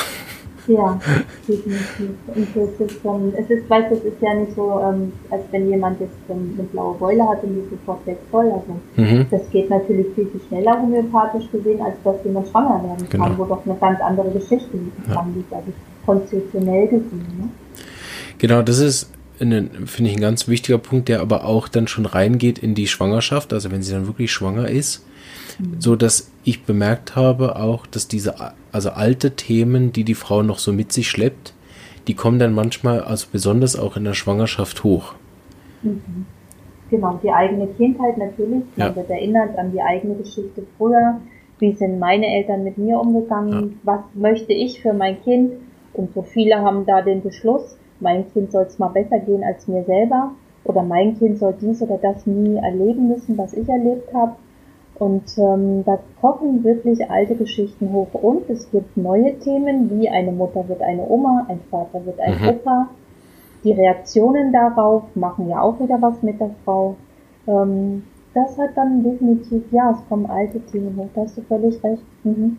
[0.67, 0.99] Ja,
[1.47, 2.17] definitiv.
[2.35, 5.69] Und es ist, ähm, es ist, weißt, es ist ja nicht so, ähm, als wenn
[5.69, 8.51] jemand jetzt ähm, eine blaue Beule hat und die sofort weg voll.
[8.51, 9.27] Also mhm.
[9.31, 13.39] das geht natürlich viel, viel schneller homöopathisch gesehen, als dass jemand schwanger werden kann, genau.
[13.39, 15.27] wo doch eine ganz andere Geschichte ja.
[15.35, 15.71] liegt, also
[16.07, 17.27] konstitutionell gesehen.
[17.39, 17.49] Ne?
[18.39, 22.59] Genau, das ist finde ich, ein ganz wichtiger Punkt, der aber auch dann schon reingeht
[22.59, 25.05] in die Schwangerschaft, also wenn sie dann wirklich schwanger ist,
[25.59, 25.81] mhm.
[25.81, 28.35] so dass ich bemerkt habe auch, dass diese,
[28.71, 31.55] also alte Themen, die die Frau noch so mit sich schleppt,
[32.07, 35.15] die kommen dann manchmal, also besonders auch in der Schwangerschaft hoch.
[35.83, 36.27] Mhm.
[36.91, 38.95] Genau, die eigene Kindheit natürlich, man ja.
[38.97, 41.21] wird erinnert an die eigene Geschichte früher,
[41.59, 43.77] wie sind meine Eltern mit mir umgegangen, ja.
[43.83, 45.55] was möchte ich für mein Kind
[45.93, 49.67] und so viele haben da den Beschluss, mein Kind soll es mal besser gehen als
[49.69, 50.33] mir selber
[50.65, 54.33] oder mein Kind soll dies oder das nie erleben müssen, was ich erlebt habe.
[54.97, 60.31] Und ähm, da kochen wirklich alte Geschichten hoch und es gibt neue Themen, wie eine
[60.31, 62.49] Mutter wird eine Oma, ein Vater wird ein mhm.
[62.49, 62.89] Opa.
[63.65, 66.95] Die Reaktionen darauf machen ja auch wieder was mit der Frau.
[67.49, 68.05] Ähm,
[68.35, 72.03] das hat dann definitiv, ja, es kommen alte Themen hoch, da hast du völlig recht.
[72.23, 72.59] Mhm.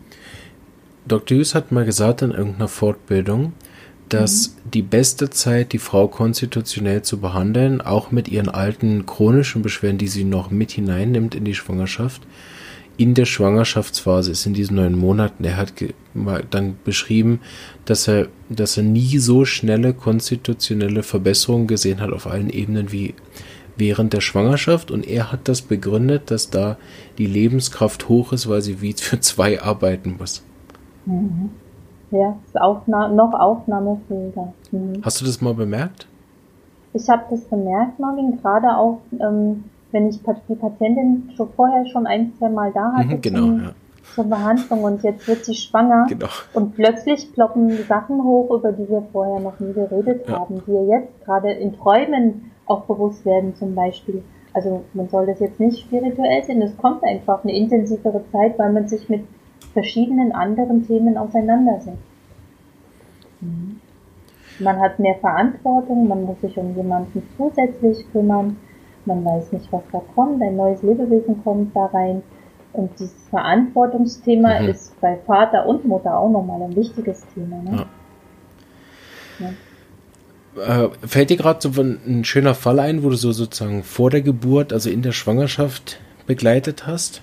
[1.07, 1.37] Dr.
[1.37, 3.53] Hughes hat mal gesagt in irgendeiner Fortbildung,
[4.09, 4.71] dass mhm.
[4.71, 10.07] die beste Zeit, die Frau konstitutionell zu behandeln, auch mit ihren alten chronischen Beschwerden, die
[10.07, 12.21] sie noch mit hineinnimmt in die Schwangerschaft,
[12.97, 15.43] in der Schwangerschaftsphase ist, in diesen neun Monaten.
[15.43, 15.73] Er hat
[16.51, 17.41] dann beschrieben,
[17.85, 23.13] dass er, dass er nie so schnelle konstitutionelle Verbesserungen gesehen hat auf allen Ebenen wie
[23.77, 26.77] während der Schwangerschaft und er hat das begründet, dass da
[27.17, 30.43] die Lebenskraft hoch ist, weil sie wie für zwei arbeiten muss.
[31.05, 31.49] Mhm.
[32.11, 34.53] Ja, ist Aufna noch aufnahmefähiger.
[34.71, 35.01] Mhm.
[35.03, 36.07] Hast du das mal bemerkt?
[36.93, 42.07] Ich habe das bemerkt, Marvin, gerade auch, ähm, wenn ich die Patientin schon vorher schon
[42.07, 43.71] ein, zwei Mal da hatte mhm, genau, ja.
[44.13, 46.27] zur Behandlung und jetzt wird sie schwanger genau.
[46.53, 50.39] und plötzlich ploppen Sachen hoch, über die wir vorher noch nie geredet ja.
[50.39, 54.23] haben, die ihr jetzt gerade in Träumen auch bewusst werden zum Beispiel.
[54.53, 58.71] Also man soll das jetzt nicht spirituell sehen, es kommt einfach eine intensivere Zeit, weil
[58.71, 59.25] man sich mit
[59.75, 61.99] verschiedenen anderen Themen auseinandersetzt.
[63.41, 63.81] Mhm.
[64.59, 68.55] Man hat mehr Verantwortung, man muss sich um jemanden zusätzlich kümmern,
[69.05, 72.23] man weiß nicht, was da kommt, ein neues Lebewesen kommt da rein.
[72.71, 74.69] Und dieses Verantwortungsthema mhm.
[74.69, 77.61] ist bei Vater und Mutter auch nochmal ein wichtiges Thema.
[77.61, 77.85] Ne?
[79.39, 79.49] Ja.
[80.55, 80.85] Ja.
[80.85, 84.21] Äh, fällt dir gerade so ein schöner Fall ein, wo du so sozusagen vor der
[84.21, 87.21] Geburt, also in der Schwangerschaft begleitet hast?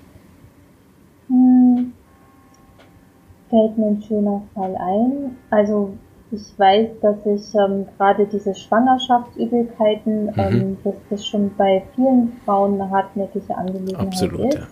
[3.53, 5.37] Fällt mir ein schöner Fall ein.
[5.51, 5.93] Also
[6.31, 10.33] ich weiß, dass ich ähm, gerade diese Schwangerschaftsübelkeiten, mhm.
[10.37, 14.69] ähm, dass das schon bei vielen Frauen eine hartnäckige Angelegenheit Absolut, ist.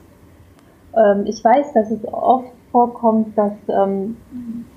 [0.95, 1.13] Ja.
[1.13, 4.17] Ähm, ich weiß, dass es oft vorkommt, dass ähm,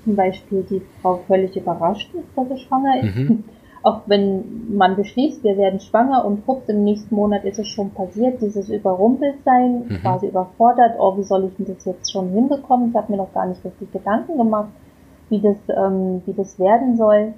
[0.04, 3.16] zum Beispiel die Frau völlig überrascht ist, dass sie schwanger ist.
[3.16, 3.44] Mhm.
[3.84, 7.90] Auch wenn man beschließt, wir werden schwanger und guckt, im nächsten Monat ist es schon
[7.90, 10.00] passiert, dieses Überrumpeltsein, mhm.
[10.00, 12.90] quasi überfordert, oh, wie soll ich denn das jetzt schon hinbekommen?
[12.90, 14.70] Ich habe mir noch gar nicht richtig Gedanken gemacht,
[15.28, 17.34] wie das, ähm, wie das werden soll.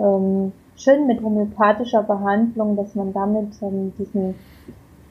[0.00, 4.34] Ähm, schön mit homöopathischer Behandlung, dass man damit ähm, diesen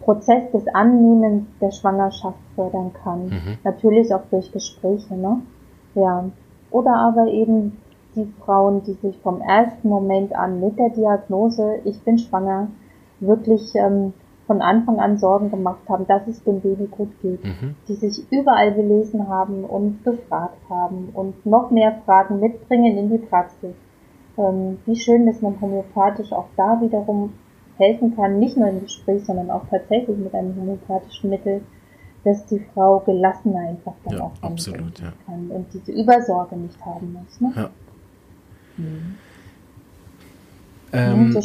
[0.01, 3.27] Prozess des Annehmens der Schwangerschaft fördern kann.
[3.27, 3.57] Mhm.
[3.63, 5.39] Natürlich auch durch Gespräche, ne?
[5.95, 6.25] Ja.
[6.69, 7.77] Oder aber eben
[8.15, 12.67] die Frauen, die sich vom ersten Moment an mit der Diagnose, ich bin schwanger,
[13.19, 14.13] wirklich ähm,
[14.47, 17.75] von Anfang an Sorgen gemacht haben, dass es dem Baby gut geht, mhm.
[17.87, 23.17] die sich überall belesen haben und befragt haben und noch mehr Fragen mitbringen in die
[23.17, 23.75] Praxis.
[24.37, 27.33] Ähm, wie schön, dass man homöopathisch auch da wiederum
[27.77, 31.61] helfen kann, nicht nur im Gespräch, sondern auch tatsächlich mit einem homöopathischen Mittel,
[32.23, 35.13] dass die Frau gelassener einfach dann ja, auch absolut, ja.
[35.25, 37.39] kann und diese Übersorge nicht haben muss.
[37.39, 37.53] Ne?
[37.55, 37.69] Ja.
[40.93, 41.37] Ähm,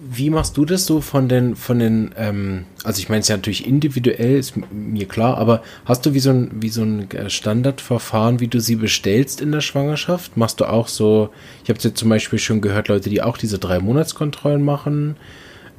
[0.00, 3.36] wie machst du das so von den, von den, ähm, also ich meine es ja
[3.36, 7.30] natürlich individuell, ist mir klar, aber hast du wie so ein, wie so ein äh,
[7.30, 10.36] Standardverfahren, wie du sie bestellst in der Schwangerschaft?
[10.36, 11.30] Machst du auch so,
[11.62, 15.16] ich habe jetzt zum Beispiel schon gehört, Leute, die auch diese drei Monatskontrollen machen.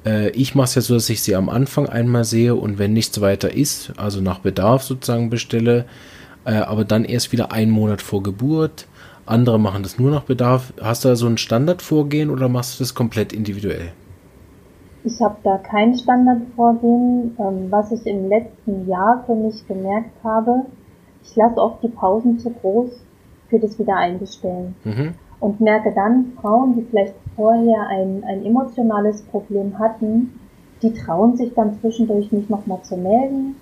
[0.06, 2.94] Äh, ich mache es ja so, dass ich sie am Anfang einmal sehe und wenn
[2.94, 5.86] nichts weiter ist, also nach Bedarf sozusagen bestelle,
[6.46, 8.88] äh, aber dann erst wieder einen Monat vor Geburt.
[9.30, 10.74] Andere machen das nur nach Bedarf.
[10.82, 13.92] Hast du da so ein Standardvorgehen oder machst du das komplett individuell?
[15.04, 17.38] Ich habe da kein Standardvorgehen.
[17.38, 20.66] Ähm, was ich im letzten Jahr für mich gemerkt habe,
[21.24, 22.90] ich lasse oft die Pausen zu groß
[23.50, 24.74] für das Wiedereinbestellen.
[24.84, 25.14] Mhm.
[25.40, 30.40] Und merke dann, Frauen, die vielleicht vorher ein, ein emotionales Problem hatten,
[30.82, 33.58] die trauen sich dann zwischendurch nicht nochmal zu melden,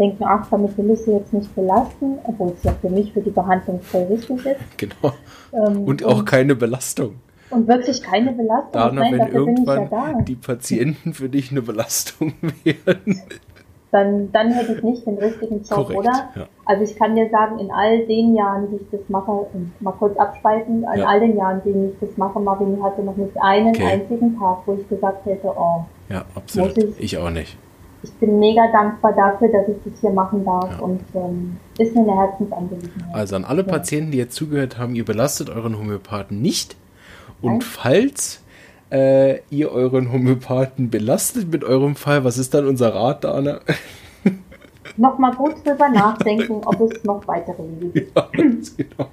[0.00, 3.20] denken, ach, damit will ich sie jetzt nicht belasten, obwohl es ja für mich für
[3.20, 4.78] die Behandlung voll wichtig ist.
[4.78, 5.12] Genau.
[5.52, 7.16] Ähm, und auch und, keine Belastung.
[7.50, 8.72] Und wirklich keine Belastung.
[8.72, 12.32] Dana, Nein, wenn irgendwann ja die Patienten für dich eine Belastung
[12.64, 13.22] werden.
[13.92, 16.30] Dann, dann hätte ich nicht den richtigen Job, Korrekt, oder?
[16.36, 16.46] Ja.
[16.64, 19.46] Also ich kann dir sagen, in all den Jahren, die ich das mache,
[19.80, 21.06] mal kurz abspeichen, in ja.
[21.06, 23.84] all den Jahren, die ich das mache, Marvin hatte noch nicht einen okay.
[23.84, 26.78] einzigen Tag, wo ich gesagt hätte, oh, ja, absolut.
[26.78, 27.58] Ich, ich auch nicht
[28.02, 30.78] ich bin mega dankbar dafür, dass ich das hier machen darf ja.
[30.78, 33.14] und ähm, ist mir eine Herzensangelegenheit.
[33.14, 36.76] Also an alle Patienten, die jetzt zugehört haben, ihr belastet euren Homöopathen nicht.
[37.42, 37.60] Und Nein.
[37.60, 38.42] falls
[38.90, 43.60] äh, ihr euren Homöopathen belastet mit eurem Fall, was ist dann unser Rat, Dana?
[44.96, 48.16] Nochmal gut drüber nachdenken, ob es noch weitere Wege gibt.
[48.16, 49.10] Ja, genau.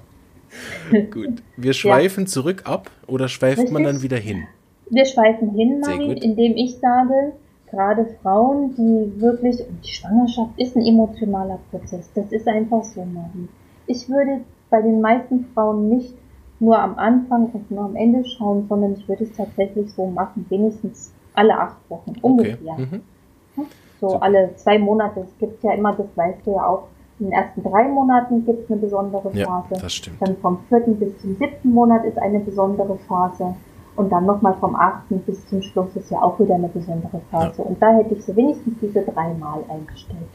[1.10, 1.42] gut.
[1.56, 2.28] Wir schweifen ja.
[2.28, 3.72] zurück ab oder schweift Richtig?
[3.72, 4.46] man dann wieder hin?
[4.90, 7.34] Wir schweifen hin, Marin, indem ich sage,
[7.70, 12.10] gerade Frauen, die wirklich, die Schwangerschaft ist ein emotionaler Prozess.
[12.14, 13.48] Das ist einfach so, Marie.
[13.86, 16.14] Ich würde bei den meisten Frauen nicht
[16.60, 20.44] nur am Anfang und nur am Ende schauen, sondern ich würde es tatsächlich so machen,
[20.48, 22.72] wenigstens alle acht Wochen, ungefähr.
[22.72, 22.86] Okay.
[22.90, 23.66] Mhm.
[24.00, 24.22] So Super.
[24.22, 25.20] alle zwei Monate.
[25.20, 26.84] Es gibt ja immer, das weißt du ja auch,
[27.18, 29.38] in den ersten drei Monaten gibt es eine besondere Phase.
[29.38, 30.22] Ja, das stimmt.
[30.22, 33.56] Dann vom vierten bis zum siebten Monat ist eine besondere Phase.
[33.98, 35.26] Und dann nochmal vom 8.
[35.26, 37.54] bis zum Schluss ist ja auch wieder eine besondere Phase.
[37.58, 37.64] Ja.
[37.64, 40.28] Und da hätte ich so wenigstens diese dreimal eingestellt.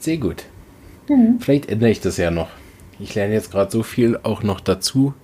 [0.00, 0.44] Sehr gut.
[1.08, 1.38] Mhm.
[1.38, 2.48] Vielleicht ändere ich das ja noch.
[2.98, 5.14] Ich lerne jetzt gerade so viel auch noch dazu,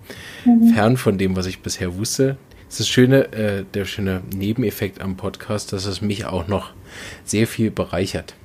[0.44, 0.68] mhm.
[0.68, 2.36] fern von dem, was ich bisher wusste.
[2.66, 6.74] Das ist das schöne, äh, der schöne Nebeneffekt am Podcast, dass es mich auch noch
[7.24, 8.36] sehr viel bereichert.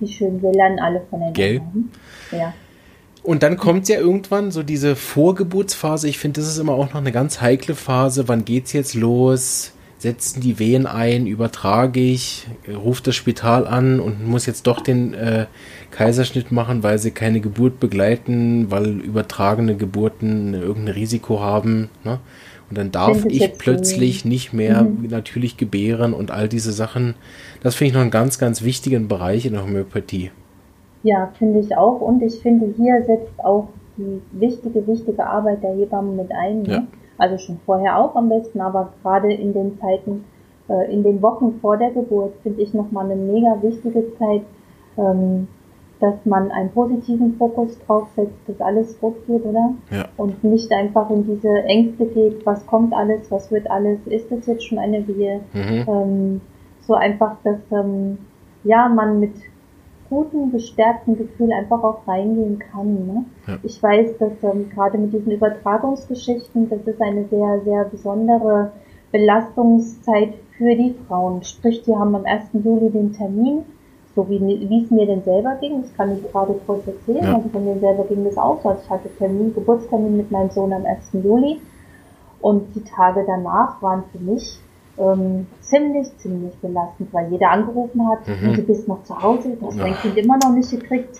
[0.00, 1.32] Wie schön, wir lernen alle voneinander.
[1.32, 1.62] Gell?
[2.30, 2.52] Ja.
[3.26, 6.08] Und dann kommt ja irgendwann so diese Vorgeburtsphase.
[6.08, 8.28] Ich finde, das ist immer auch noch eine ganz heikle Phase.
[8.28, 9.72] Wann geht's jetzt los?
[9.98, 11.26] Setzen die Wehen ein?
[11.26, 12.46] Übertrage ich?
[12.72, 15.46] Ruft das Spital an und muss jetzt doch den äh,
[15.90, 21.88] Kaiserschnitt machen, weil sie keine Geburt begleiten, weil übertragene Geburten irgendein Risiko haben.
[22.04, 22.20] Ne?
[22.70, 25.08] Und dann darf ich plötzlich nicht mehr mhm.
[25.08, 27.16] natürlich gebären und all diese Sachen.
[27.60, 30.30] Das finde ich noch einen ganz, ganz wichtigen Bereich in der Homöopathie.
[31.06, 32.00] Ja, finde ich auch.
[32.00, 36.62] Und ich finde, hier setzt auch die wichtige, wichtige Arbeit der Hebammen mit ein.
[36.62, 36.72] Ne?
[36.72, 36.86] Ja.
[37.16, 40.24] Also schon vorher auch am besten, aber gerade in den Zeiten,
[40.68, 44.42] äh, in den Wochen vor der Geburt finde ich nochmal eine mega wichtige Zeit,
[44.98, 45.46] ähm,
[46.00, 49.74] dass man einen positiven Fokus drauf setzt, dass alles gut geht, oder?
[49.92, 50.06] Ja.
[50.16, 54.44] Und nicht einfach in diese Ängste geht, was kommt alles, was wird alles, ist das
[54.46, 55.40] jetzt schon eine Wehe?
[55.54, 55.84] Mhm.
[55.86, 56.40] Ähm,
[56.80, 58.18] so einfach, dass ähm,
[58.64, 59.34] ja man mit
[60.08, 63.06] guten, gestärkten Gefühl einfach auch reingehen kann.
[63.06, 63.24] Ne?
[63.46, 63.58] Ja.
[63.62, 68.72] Ich weiß, dass ähm, gerade mit diesen Übertragungsgeschichten, das ist eine sehr, sehr besondere
[69.12, 71.42] Belastungszeit für die Frauen.
[71.42, 72.48] Sprich, die haben am 1.
[72.64, 73.64] Juli den Termin,
[74.14, 77.34] so wie, wie es mir denn selber ging, das kann ich gerade kurz erzählen, ja.
[77.36, 80.50] also von mir selber ging das auch so, also ich hatte Termin, Geburtstermin mit meinem
[80.50, 81.10] Sohn am 1.
[81.22, 81.60] Juli
[82.40, 84.58] und die Tage danach waren für mich
[84.98, 88.54] ähm, ziemlich, ziemlich belastend, weil jeder angerufen hat, mhm.
[88.54, 91.18] du bist noch zu Hause, du hast dein Kind immer noch nicht gekriegt.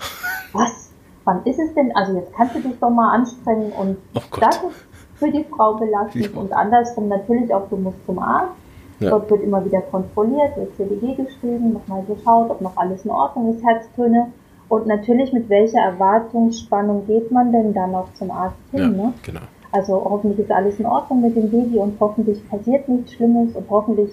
[0.52, 0.90] Was?
[1.24, 1.94] Wann ist es denn?
[1.94, 4.86] Also jetzt kannst du dich doch mal anstrengen und oh das ist
[5.16, 6.40] für die Frau belastend ja.
[6.40, 8.52] und andersrum natürlich auch, du musst zum Arzt.
[8.98, 9.10] Ja.
[9.10, 13.54] Dort wird immer wieder kontrolliert, wird CDG geschrieben, nochmal geschaut, ob noch alles in Ordnung
[13.54, 14.32] ist, Herztöne.
[14.68, 19.12] Und natürlich mit welcher Erwartungsspannung geht man denn dann auch zum Arzt hin, ja, ne?
[19.22, 19.40] Genau.
[19.76, 23.68] Also hoffentlich ist alles in Ordnung mit dem Baby und hoffentlich passiert nichts Schlimmes und
[23.68, 24.10] hoffentlich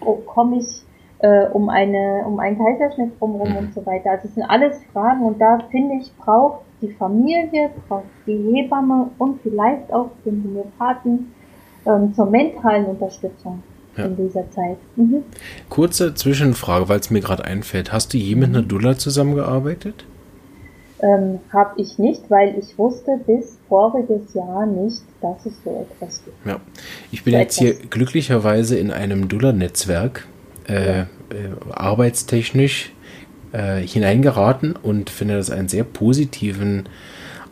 [0.00, 0.82] oh, komme ich
[1.20, 3.56] äh, um eine um einen Kaiserschnitt drumherum mhm.
[3.56, 4.10] und so weiter.
[4.10, 9.08] Also es sind alles Fragen und da finde ich braucht die Familie, braucht die Hebamme
[9.16, 11.32] und vielleicht auch den Homöopathen
[11.86, 13.62] ähm, zur mentalen Unterstützung
[13.96, 14.04] ja.
[14.04, 14.76] in dieser Zeit.
[14.96, 15.24] Mhm.
[15.70, 17.90] Kurze Zwischenfrage, weil es mir gerade einfällt.
[17.90, 20.04] Hast du je mit einer Dula zusammengearbeitet?
[21.00, 26.22] Ähm, habe ich nicht, weil ich wusste bis voriges Jahr nicht, dass es so etwas
[26.24, 26.36] gibt.
[26.46, 26.60] Ja,
[27.12, 30.26] ich bin so jetzt hier glücklicherweise in einem Dullar-Netzwerk
[30.68, 31.04] äh, äh,
[31.70, 32.92] arbeitstechnisch
[33.52, 36.88] äh, hineingeraten und finde das einen sehr positiven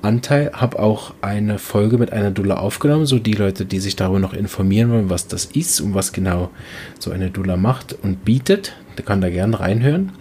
[0.03, 4.19] Anteil, habe auch eine Folge mit einer Dula aufgenommen, so die Leute, die sich darüber
[4.19, 6.51] noch informieren wollen, was das ist und was genau
[6.99, 8.75] so eine Dula macht und bietet.
[8.97, 10.13] Da kann da gerne reinhören.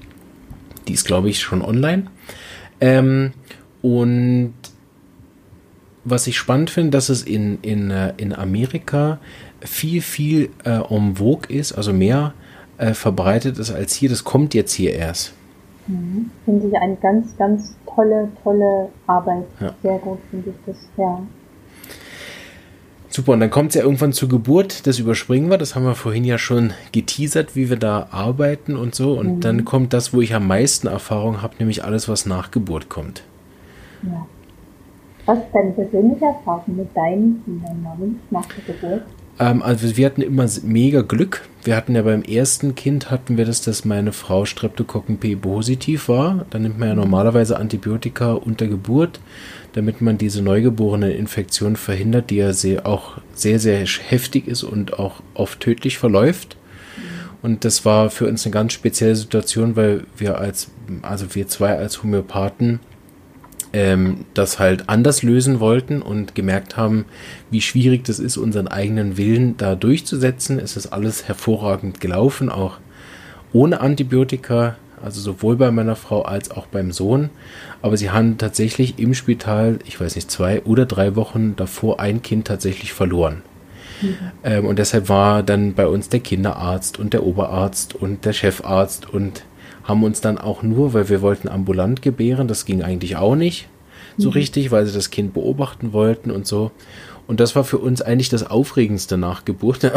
[0.88, 2.08] Die ist, glaube ich, schon online.
[2.84, 3.32] Ähm,
[3.82, 4.54] und
[6.04, 9.20] was ich spannend finde, dass es in, in, äh, in Amerika
[9.62, 12.34] viel, viel äh, en vogue ist, also mehr
[12.78, 14.10] äh, verbreitet ist als hier.
[14.10, 15.34] Das kommt jetzt hier erst.
[15.88, 16.30] Mhm.
[16.44, 19.46] Finde ich eine ganz, ganz tolle, tolle Arbeit.
[19.62, 19.74] Ja.
[19.82, 21.22] Sehr gut finde ich das, ja.
[23.16, 25.94] Super, und dann kommt es ja irgendwann zur Geburt, das überspringen wir, das haben wir
[25.94, 29.14] vorhin ja schon geteasert, wie wir da arbeiten und so.
[29.14, 29.40] Und mhm.
[29.42, 33.22] dann kommt das, wo ich am meisten Erfahrung habe, nämlich alles, was nach Geburt kommt.
[34.02, 34.26] Ja.
[35.28, 39.04] Was ist deine persönliche Erfahrung mit deinen Kindern nach der Geburt?
[39.40, 41.48] Ähm, also wir hatten immer mega Glück.
[41.64, 46.10] Wir hatten ja beim ersten Kind hatten wir das, dass meine Frau Streptokokken P positiv
[46.10, 46.46] war.
[46.50, 49.20] Dann nimmt man ja normalerweise Antibiotika unter Geburt,
[49.74, 55.00] damit man diese neugeborene Infektion verhindert, die ja sehr, auch sehr, sehr heftig ist und
[55.00, 56.58] auch oft tödlich verläuft.
[57.42, 61.78] Und das war für uns eine ganz spezielle Situation, weil wir als, also wir zwei
[61.78, 62.80] als Homöopathen
[63.74, 67.06] ähm, das halt anders lösen wollten und gemerkt haben,
[67.50, 70.60] wie schwierig das ist, unseren eigenen Willen da durchzusetzen.
[70.60, 72.78] Es ist alles hervorragend gelaufen, auch
[73.52, 77.30] ohne Antibiotika, also sowohl bei meiner Frau als auch beim Sohn.
[77.82, 82.22] Aber sie haben tatsächlich im Spital, ich weiß nicht, zwei oder drei Wochen davor ein
[82.22, 83.42] Kind tatsächlich verloren.
[84.02, 84.18] Mhm.
[84.44, 89.10] Ähm, und deshalb war dann bei uns der Kinderarzt und der Oberarzt und der Chefarzt
[89.12, 89.44] und
[89.84, 93.68] haben uns dann auch nur, weil wir wollten ambulant gebären, das ging eigentlich auch nicht
[94.18, 94.34] so mhm.
[94.34, 96.72] richtig, weil sie das Kind beobachten wollten und so.
[97.28, 99.92] Und das war für uns eigentlich das Aufregendste nach Geburt.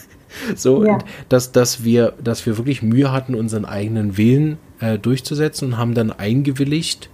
[0.56, 0.98] so, ja.
[1.28, 5.94] dass, dass, wir, dass wir wirklich Mühe hatten, unseren eigenen Willen äh, durchzusetzen und haben
[5.94, 7.10] dann eingewilligt.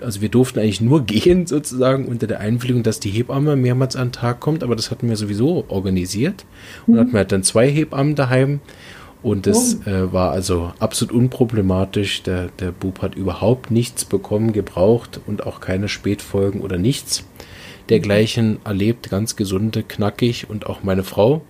[0.00, 4.12] Also wir durften eigentlich nur gehen, sozusagen, unter der Einwilligung, dass die Hebamme mehrmals am
[4.12, 6.44] Tag kommt, aber das hatten wir sowieso organisiert.
[6.86, 6.98] Und mhm.
[6.98, 8.60] hatten wir halt dann zwei Hebammen daheim
[9.22, 12.22] und es äh, war also absolut unproblematisch.
[12.24, 17.24] Der, der Bub hat überhaupt nichts bekommen, gebraucht und auch keine Spätfolgen oder nichts.
[17.88, 21.42] Dergleichen erlebt, ganz gesunde, knackig und auch meine Frau.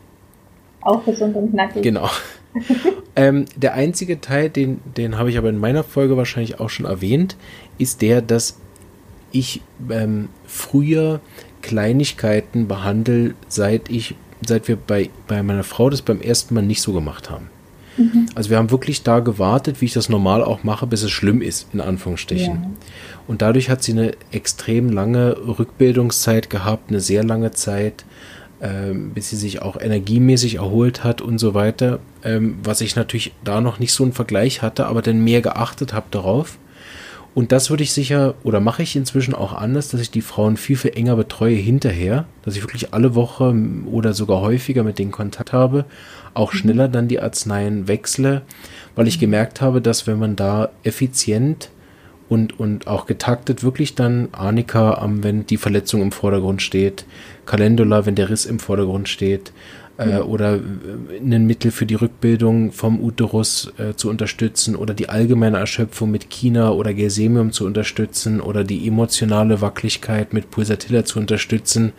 [0.82, 1.82] Auch gesund und knackig.
[1.82, 2.10] Genau.
[3.16, 6.84] ähm, der einzige Teil, den, den habe ich aber in meiner Folge wahrscheinlich auch schon
[6.84, 7.36] erwähnt,
[7.78, 8.58] ist der, dass
[9.30, 11.20] ich ähm, früher
[11.62, 14.14] Kleinigkeiten behandle, seit ich,
[14.46, 17.48] seit wir bei, bei meiner Frau das beim ersten Mal nicht so gemacht haben.
[17.96, 18.26] Mhm.
[18.34, 21.42] Also wir haben wirklich da gewartet, wie ich das normal auch mache, bis es schlimm
[21.42, 22.54] ist, in Anführungsstrichen.
[22.54, 22.70] Ja.
[23.26, 28.04] Und dadurch hat sie eine extrem lange Rückbildungszeit gehabt, eine sehr lange Zeit,
[28.60, 32.00] ähm, bis sie sich auch energiemäßig erholt hat und so weiter.
[32.24, 35.92] Ähm, was ich natürlich da noch nicht so einen Vergleich hatte, aber dann mehr geachtet
[35.92, 36.58] habe darauf.
[37.34, 40.58] Und das würde ich sicher oder mache ich inzwischen auch anders, dass ich die Frauen
[40.58, 43.54] viel, viel enger betreue hinterher, dass ich wirklich alle Woche
[43.90, 45.86] oder sogar häufiger mit denen Kontakt habe
[46.34, 48.42] auch schneller dann die Arzneien wechsle,
[48.94, 51.70] weil ich gemerkt habe, dass wenn man da effizient
[52.28, 57.04] und, und auch getaktet wirklich dann Arnika, wenn die Verletzung im Vordergrund steht,
[57.44, 59.52] Calendula, wenn der Riss im Vordergrund steht,
[59.98, 60.58] äh, oder
[61.10, 66.30] ein Mittel für die Rückbildung vom Uterus äh, zu unterstützen oder die allgemeine Erschöpfung mit
[66.30, 71.92] China oder Gersemium zu unterstützen oder die emotionale Wackeligkeit mit Pulsatilla zu unterstützen.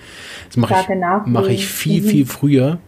[0.48, 0.88] Das mache ich,
[1.26, 2.08] mach ich viel, mhm.
[2.08, 2.80] viel früher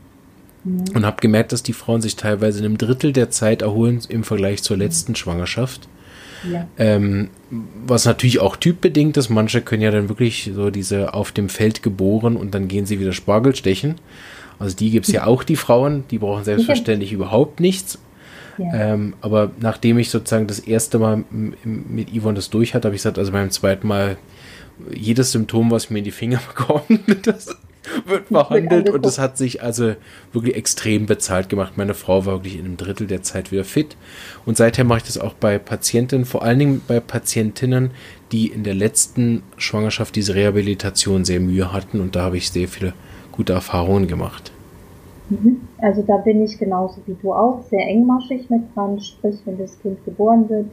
[0.66, 4.24] und habe gemerkt, dass die Frauen sich teilweise in einem Drittel der Zeit erholen im
[4.24, 5.88] Vergleich zur letzten Schwangerschaft.
[6.52, 6.68] Ja.
[6.78, 7.30] Ähm,
[7.86, 9.30] was natürlich auch typbedingt ist.
[9.30, 13.00] Manche können ja dann wirklich so diese auf dem Feld geboren und dann gehen sie
[13.00, 13.96] wieder Spargel stechen.
[14.60, 17.16] Also die gibt es ja auch, die Frauen, die brauchen selbstverständlich ja.
[17.16, 18.00] überhaupt nichts.
[18.58, 18.94] Ja.
[18.94, 23.02] Ähm, aber nachdem ich sozusagen das erste Mal mit Yvonne das durch hatte, habe ich
[23.02, 24.18] gesagt, also beim zweiten Mal
[24.94, 27.56] jedes Symptom, was mir in die Finger bekommt, das
[28.06, 29.96] wird verhandelt und es hat sich also
[30.34, 31.74] wirklich extrem bezahlt gemacht.
[31.76, 33.96] Meine Frau war wirklich in einem Drittel der Zeit wieder fit
[34.46, 37.92] und seither mache ich das auch bei Patientinnen, vor allen Dingen bei Patientinnen,
[38.32, 42.68] die in der letzten Schwangerschaft diese Rehabilitation sehr Mühe hatten und da habe ich sehr
[42.68, 42.94] viele
[43.36, 44.52] gute Erfahrungen gemacht.
[45.30, 45.62] Mhm.
[45.80, 49.80] Also da bin ich genauso wie du auch sehr engmaschig mit dran, sprich wenn das
[49.80, 50.68] Kind geboren wird,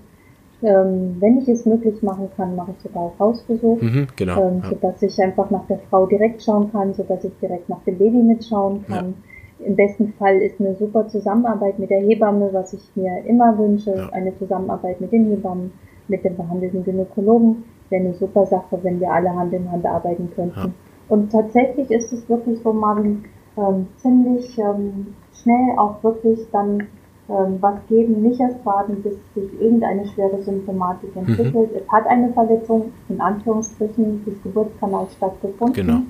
[0.62, 4.60] ähm, wenn ich es möglich machen kann, mache ich sogar auch Hausbesuch, mhm, genau, ähm,
[4.62, 4.70] ja.
[4.70, 8.18] sodass ich einfach nach der Frau direkt schauen kann, sodass ich direkt nach dem Baby
[8.18, 9.14] mitschauen kann.
[9.58, 9.66] Ja.
[9.66, 13.94] Im besten Fall ist eine super Zusammenarbeit mit der Hebamme, was ich mir immer wünsche,
[13.94, 14.08] ja.
[14.10, 15.72] eine Zusammenarbeit mit den Hebammen,
[16.08, 20.30] mit dem behandelnden Gynäkologen, wäre eine super Sache, wenn wir alle Hand in Hand arbeiten
[20.34, 20.74] könnten.
[21.12, 23.24] Und tatsächlich ist es wirklich so, Marvin,
[23.58, 26.84] ähm, ziemlich ähm, schnell auch wirklich dann
[27.28, 31.28] ähm, was geben, nicht erst warten, bis sich irgendeine schwere Symptomatik mhm.
[31.28, 31.70] entwickelt.
[31.70, 31.76] Mhm.
[31.76, 35.74] Es hat eine Verletzung, in Anführungsstrichen, des Geburtskanals stattgefunden.
[35.74, 36.00] Genau.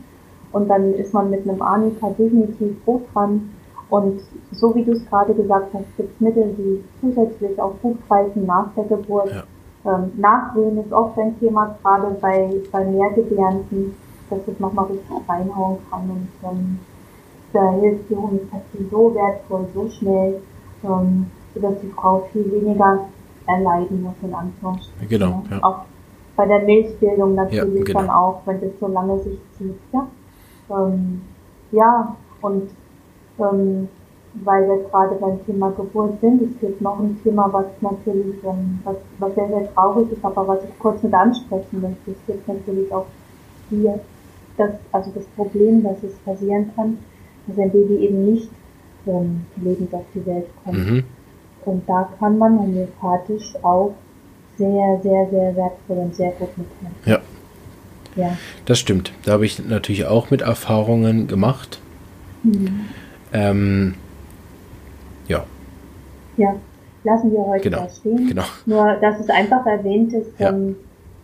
[0.53, 3.51] Und dann ist man mit einem Arnika definitiv gut dran.
[3.91, 4.21] Und
[4.53, 8.47] so wie du es gerade gesagt hast, gibt es Mittel, die zusätzlich auch gut greifen
[8.47, 9.33] nach der Geburt.
[9.33, 9.97] Ja.
[9.97, 13.97] Ähm, Nachwehen ist oft ein Thema, gerade bei, bei Mehrgebärenden,
[14.33, 16.11] dass es nochmal richtig reinhauen kann.
[16.11, 16.79] Und ähm,
[17.53, 20.41] da hilft die Homöopathie so wertvoll, so schnell,
[20.85, 23.07] ähm, sodass die Frau viel weniger
[23.47, 25.09] erleiden muss, in Anführungsstrichen.
[25.09, 25.59] Genau, ja.
[25.63, 25.81] Auch
[26.37, 28.01] bei der Milchbildung natürlich ja, genau.
[28.01, 29.79] dann auch, wenn das so lange sich zieht.
[29.93, 30.07] Ja,
[30.71, 31.23] ähm,
[31.73, 32.71] ja und
[33.39, 33.89] ähm,
[34.45, 38.81] weil wir gerade beim Thema Geburt sind, es gibt noch ein Thema, was natürlich, ähm,
[38.85, 42.13] was, was sehr, sehr traurig ist, aber was ich kurz mit ansprechen möchte.
[42.13, 43.07] Es gibt natürlich auch
[43.69, 44.01] hier
[44.57, 46.99] das, also das Problem, dass es passieren kann,
[47.47, 48.49] dass ein Baby eben nicht
[49.07, 50.79] ähm, lebend auf die Welt kommt.
[50.79, 51.05] Mhm.
[51.65, 53.95] Und da kann man homöopathisch auch
[54.59, 56.97] sehr, sehr, sehr wertvoll und sehr gut mithelfen.
[57.07, 57.21] Ja.
[58.15, 58.37] Ja.
[58.67, 59.13] Das stimmt.
[59.25, 61.81] Da habe ich natürlich auch mit Erfahrungen gemacht.
[62.43, 62.87] Mhm.
[63.33, 63.95] Ähm,
[65.29, 65.45] ja.
[66.37, 66.55] Ja,
[67.05, 67.89] lassen wir heute genau.
[67.89, 68.29] stehen.
[68.29, 68.45] Genau.
[68.67, 70.51] Nur, dass es einfach erwähnt ist, ja.
[70.51, 70.77] ähm,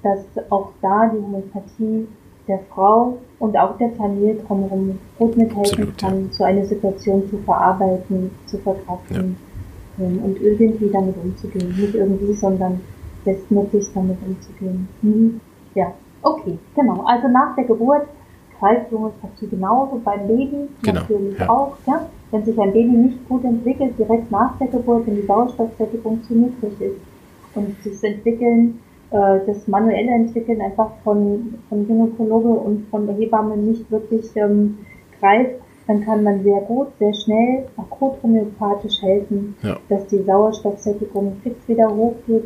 [0.02, 0.20] dass
[0.50, 2.08] auch da die Homöopathie
[2.48, 6.32] der Frau und auch der Familie drumherum gut mithelfen Absolut, kann, ja.
[6.32, 9.36] so eine Situation zu verarbeiten, zu verkraften
[9.98, 10.04] ja.
[10.04, 11.68] ähm, und irgendwie damit umzugehen.
[11.76, 12.80] Nicht irgendwie, sondern
[13.24, 14.88] bestmöglich damit umzugehen.
[15.02, 15.40] Mhm.
[15.74, 15.92] Ja,
[16.22, 17.04] okay, genau.
[17.06, 18.06] Also nach der Geburt
[18.58, 21.48] greift Homöopathie genauso beim Baby genau, natürlich ja.
[21.48, 21.76] auch.
[21.86, 22.08] Ja?
[22.30, 26.34] Wenn sich ein Baby nicht gut entwickelt, direkt nach der Geburt, wenn die Sauerstoffsättigung zu
[26.34, 27.00] niedrig ist
[27.54, 28.80] und das Entwickeln
[29.10, 34.78] äh, das manuelle Entwickeln einfach von, von Gynäkologe und von der Hebamme nicht wirklich ähm,
[35.20, 35.54] greift,
[35.86, 39.78] dann kann man sehr gut, sehr schnell, akut homöopathisch helfen, ja.
[39.88, 42.44] dass die Sauerstoffsättigung fix wieder hochgeht,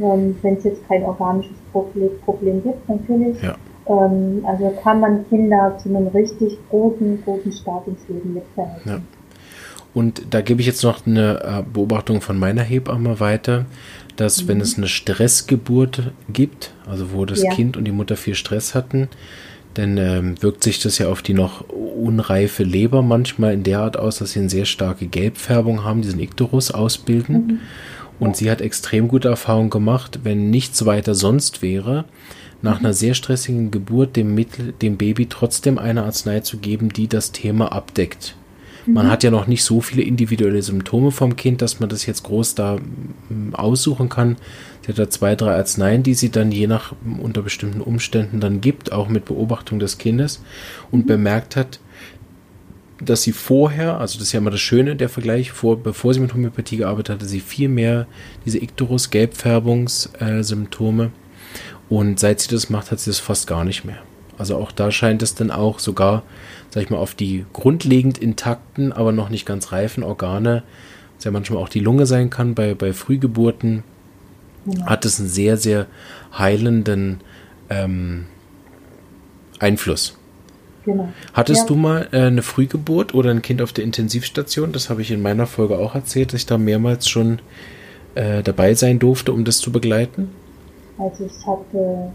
[0.00, 3.40] ähm, wenn es jetzt kein organisches Problem, Problem gibt, natürlich.
[3.42, 3.54] Ja.
[3.86, 8.92] Ähm, also kann man Kinder zu einem richtig guten, guten Start ins Leben mitverhelfen.
[8.92, 9.00] Ja.
[9.92, 13.66] Und da gebe ich jetzt noch eine äh, Beobachtung von meiner Hebamme weiter
[14.16, 14.48] dass mhm.
[14.48, 17.54] wenn es eine Stressgeburt gibt, also wo das ja.
[17.54, 19.08] Kind und die Mutter viel Stress hatten,
[19.74, 23.96] dann ähm, wirkt sich das ja auf die noch unreife Leber manchmal in der Art
[23.96, 27.46] aus, dass sie eine sehr starke Gelbfärbung haben, diesen Ikterus ausbilden.
[27.46, 27.58] Mhm.
[28.18, 32.04] Und sie hat extrem gute Erfahrungen gemacht, wenn nichts weiter sonst wäre,
[32.62, 32.86] nach mhm.
[32.86, 37.32] einer sehr stressigen Geburt dem, Mittel, dem Baby trotzdem eine Arznei zu geben, die das
[37.32, 38.34] Thema abdeckt.
[38.86, 39.10] Man mhm.
[39.10, 42.54] hat ja noch nicht so viele individuelle Symptome vom Kind, dass man das jetzt groß
[42.54, 44.36] da mm, aussuchen kann.
[44.82, 48.40] Sie hat da zwei, drei Arzneien, die sie dann je nach mm, unter bestimmten Umständen
[48.40, 50.42] dann gibt, auch mit Beobachtung des Kindes
[50.90, 51.08] und mhm.
[51.08, 51.80] bemerkt hat,
[53.02, 56.20] dass sie vorher, also das ist ja immer das Schöne, der Vergleich, vor, bevor sie
[56.20, 58.06] mit Homöopathie gearbeitet hatte, sie viel mehr
[58.44, 61.04] diese Ikterus-Gelbfärbungssymptome.
[61.04, 61.10] Äh,
[61.88, 63.98] und seit sie das macht, hat sie das fast gar nicht mehr.
[64.38, 66.22] Also auch da scheint es dann auch sogar
[66.70, 70.62] sag ich mal, auf die grundlegend intakten, aber noch nicht ganz reifen Organe,
[71.16, 73.82] was ja manchmal auch die Lunge sein kann bei, bei Frühgeburten,
[74.66, 74.86] ja.
[74.86, 75.86] hat es einen sehr, sehr
[76.36, 77.20] heilenden
[77.68, 78.26] ähm,
[79.58, 80.16] Einfluss.
[80.84, 81.08] Genau.
[81.34, 81.66] Hattest ja.
[81.66, 84.72] du mal äh, eine Frühgeburt oder ein Kind auf der Intensivstation?
[84.72, 87.40] Das habe ich in meiner Folge auch erzählt, dass ich da mehrmals schon
[88.14, 90.30] äh, dabei sein durfte, um das zu begleiten.
[90.98, 92.12] Also ich hatte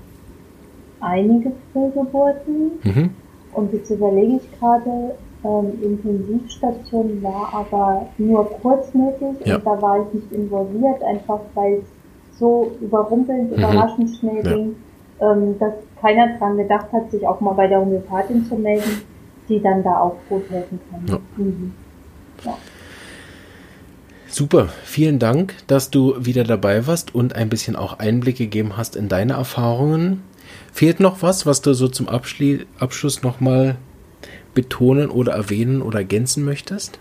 [0.99, 2.71] einige Frühgeburten.
[2.83, 3.09] Mhm.
[3.55, 9.55] Und jetzt überlege ich gerade, ähm, Intensivstation war aber nur kurz möglich ja.
[9.57, 13.57] und da war ich nicht involviert, einfach weil es so überrumpelnd, mhm.
[13.57, 14.53] überraschend schnell ja.
[14.53, 14.75] ging,
[15.21, 19.01] ähm, dass keiner dran gedacht hat, sich auch mal bei der Homöopathin zu melden,
[19.47, 21.07] die dann da auch gut helfen kann.
[21.07, 21.19] Ja.
[21.37, 21.73] Mhm.
[24.27, 28.97] Super, vielen Dank, dass du wieder dabei warst und ein bisschen auch Einblick gegeben hast
[28.97, 30.23] in deine Erfahrungen.
[30.71, 33.77] Fehlt noch was, was du so zum Abschli Abschluss nochmal
[34.53, 36.99] betonen oder erwähnen oder ergänzen möchtest?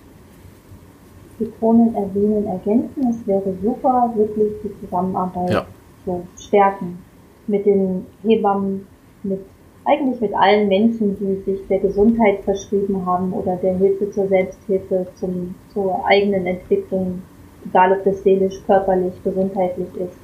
[1.39, 3.09] Betonen, erwähnen, ergänzen.
[3.11, 5.67] Es wäre super, wirklich die Zusammenarbeit ja.
[6.05, 6.99] zu stärken.
[7.47, 8.87] Mit den Hebammen,
[9.23, 9.41] mit
[9.85, 15.07] eigentlich mit allen Menschen, die sich der Gesundheit verschrieben haben oder der Hilfe zur Selbsthilfe,
[15.17, 17.23] zum, zur eigenen Entwicklung,
[17.67, 20.17] egal ob das seelisch, körperlich, gesundheitlich ist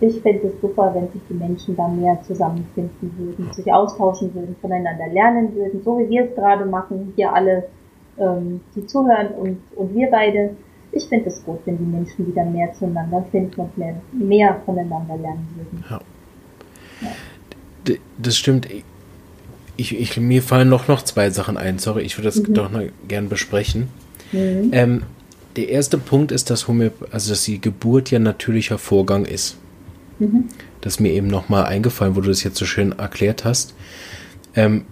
[0.00, 4.54] ich fände es super, wenn sich die Menschen da mehr zusammenfinden würden, sich austauschen würden,
[4.60, 7.68] voneinander lernen würden, so wie wir es gerade machen, hier alle,
[8.18, 10.50] ähm, die zuhören und, und wir beide.
[10.92, 15.16] Ich finde es gut, wenn die Menschen wieder mehr zueinander finden und mehr, mehr voneinander
[15.16, 15.84] lernen würden.
[15.90, 16.00] Ja.
[17.02, 17.96] ja.
[18.18, 18.68] Das stimmt.
[19.76, 21.78] Ich, ich, mir fallen noch, noch zwei Sachen ein.
[21.78, 22.54] Sorry, ich würde das mhm.
[22.54, 23.88] doch noch gern besprechen.
[24.32, 24.70] Mhm.
[24.72, 25.02] Ähm,
[25.56, 29.58] der erste Punkt ist, dass, Homöop also dass die Geburt ja natürlicher Vorgang ist.
[30.18, 30.44] Mhm.
[30.80, 33.74] Das ist mir eben nochmal eingefallen, wo du das jetzt so schön erklärt hast.
[34.54, 34.84] Ähm,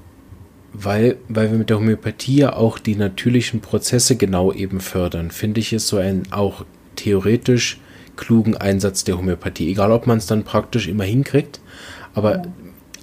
[0.72, 5.60] weil, weil wir mit der Homöopathie ja auch die natürlichen Prozesse genau eben fördern, finde
[5.60, 6.64] ich es so ein auch
[6.96, 7.80] theoretisch
[8.16, 9.70] klugen Einsatz der Homöopathie.
[9.70, 11.60] Egal, ob man es dann praktisch immer hinkriegt,
[12.12, 12.42] aber ja.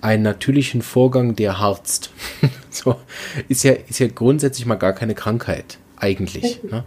[0.01, 2.11] einen natürlichen Vorgang, der harzt,
[2.69, 2.97] so,
[3.47, 6.59] ist ja, ist ja grundsätzlich mal gar keine Krankheit eigentlich.
[6.63, 6.83] Ne?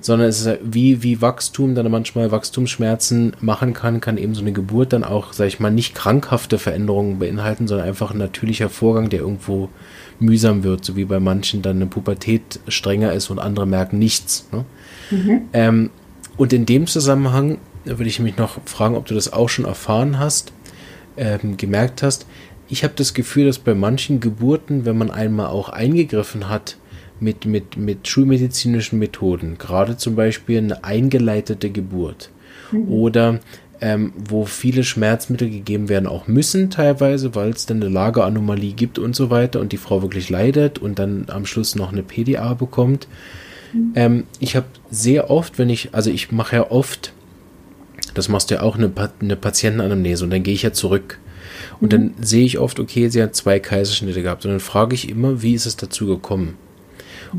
[0.00, 4.52] Sondern es ist wie, wie Wachstum dann manchmal Wachstumsschmerzen machen kann, kann eben so eine
[4.52, 9.08] Geburt dann auch, sag ich mal, nicht krankhafte Veränderungen beinhalten, sondern einfach ein natürlicher Vorgang,
[9.08, 9.70] der irgendwo
[10.20, 14.46] mühsam wird, so wie bei manchen dann eine Pubertät strenger ist und andere merken nichts.
[14.52, 14.64] Ne?
[15.10, 15.40] Mhm.
[15.52, 15.90] Ähm,
[16.36, 20.18] und in dem Zusammenhang würde ich mich noch fragen, ob du das auch schon erfahren
[20.18, 20.52] hast,
[21.16, 22.26] ähm, gemerkt hast.
[22.68, 26.76] Ich habe das Gefühl, dass bei manchen Geburten, wenn man einmal auch eingegriffen hat,
[27.20, 32.30] mit, mit, mit schulmedizinischen Methoden, gerade zum Beispiel eine eingeleitete Geburt
[32.72, 32.88] mhm.
[32.88, 33.40] oder
[33.82, 38.98] ähm, wo viele Schmerzmittel gegeben werden, auch müssen teilweise, weil es dann eine Lageranomalie gibt
[38.98, 42.54] und so weiter und die Frau wirklich leidet und dann am Schluss noch eine PDA
[42.54, 43.08] bekommt.
[43.72, 43.92] Mhm.
[43.96, 47.12] Ähm, ich habe sehr oft, wenn ich, also ich mache ja oft,
[48.14, 51.18] das machst du ja auch, eine, eine Patientenanamnese und dann gehe ich ja zurück.
[51.80, 52.14] Und mhm.
[52.14, 54.44] dann sehe ich oft, okay, sie hat zwei Kaiserschnitte gehabt.
[54.44, 56.56] Und dann frage ich immer, wie ist es dazu gekommen?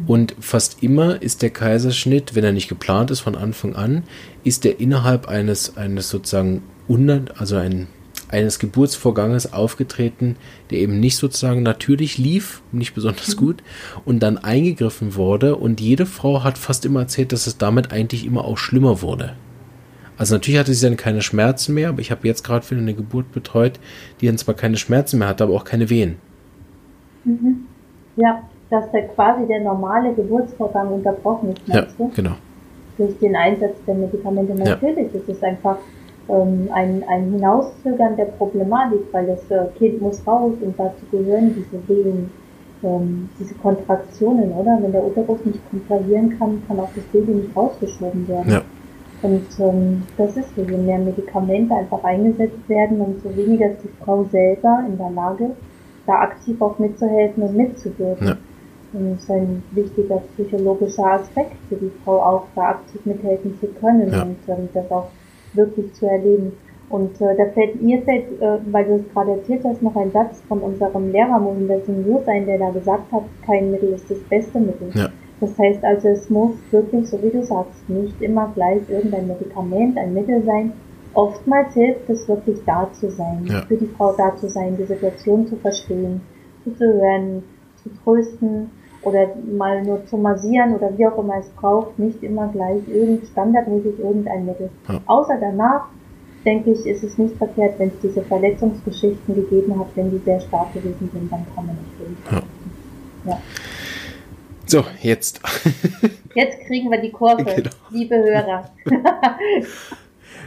[0.08, 4.04] Und fast immer ist der Kaiserschnitt, wenn er nicht geplant ist von Anfang an,
[4.44, 6.64] ist er innerhalb eines, eines sozusagen,
[7.38, 7.88] also ein,
[8.30, 10.36] eines Geburtsvorganges aufgetreten,
[10.72, 13.39] der eben nicht sozusagen natürlich lief, nicht besonders mhm.
[13.39, 13.64] gut,
[14.06, 15.56] und dann eingegriffen wurde.
[15.56, 19.36] Und jede Frau hat fast immer erzählt, dass es damit eigentlich immer auch schlimmer wurde.
[20.18, 22.94] Also natürlich hatte sie dann keine Schmerzen mehr, aber ich habe jetzt gerade wieder eine
[22.94, 23.80] Geburt betreut,
[24.22, 26.18] die dann zwar keine Schmerzen mehr hatte, aber auch keine Wehen.
[27.26, 27.66] Mhm.
[28.16, 28.44] Ja,
[28.74, 32.12] dass der quasi der normale Geburtsvorgang unterbrochen ist, ja, du?
[32.16, 32.32] genau.
[32.98, 34.56] Durch den Einsatz der Medikamente.
[34.56, 35.20] Natürlich ja.
[35.20, 35.78] ist es einfach
[36.28, 41.54] ähm, ein, ein Hinauszögern der Problematik, weil das äh, Kind muss raus und dazu gehören
[41.56, 42.32] diese Wehen,
[42.84, 44.80] ähm, diese Kontraktionen, oder?
[44.82, 48.52] Wenn der Uterus nicht kontrahieren kann, kann auch das Baby nicht rausgeschoben werden.
[48.54, 48.62] Ja.
[49.22, 54.04] Und ähm, das ist so, je mehr Medikamente einfach eingesetzt werden, umso weniger ist die
[54.04, 55.52] Frau selber in der Lage,
[56.08, 58.28] da aktiv auch mitzuhelfen und mitzuwirken.
[58.28, 58.38] Ja.
[58.94, 64.22] Ist ein wichtiger psychologischer Aspekt für die Frau auch, da aktiv mithelfen zu können ja.
[64.22, 65.08] und ähm, das auch
[65.54, 66.54] wirklich zu erleben.
[66.89, 70.12] Und äh, da fällt mir fällt, äh, weil du es gerade erzählt hast, noch ein
[70.12, 74.20] Satz von unserem Lehrer Mohinder Singh ein, der da gesagt hat, kein Mittel ist das
[74.30, 74.91] beste Mittel.
[74.94, 75.10] Ja.
[75.39, 79.98] Das heißt also, es muss wirklich, so wie du sagst, nicht immer gleich irgendein Medikament,
[79.98, 80.74] ein Mittel sein.
[81.16, 83.62] Oftmals hilft es wirklich da zu sein, ja.
[83.62, 86.22] für die Frau da zu sein, die Situation zu verstehen,
[86.64, 87.44] zuzuhören,
[87.82, 88.70] zu trösten
[89.04, 89.28] oder
[89.58, 93.99] mal nur zu massieren oder wie auch immer es braucht, nicht immer gleich irgend standardmäßig
[93.99, 94.70] irgendein Mittel.
[94.88, 95.01] Ja.
[95.06, 95.86] Außer danach,
[96.45, 100.39] denke ich, ist es nicht verkehrt, wenn es diese Verletzungsgeschichten gegeben hat, wenn die sehr
[100.41, 102.18] stark gewesen sind, dann kann man natürlich.
[103.26, 103.32] Ja.
[103.32, 103.41] ja.
[104.66, 105.41] So, jetzt.
[106.36, 107.70] jetzt kriegen wir die Kurve, genau.
[107.91, 108.70] liebe Hörer.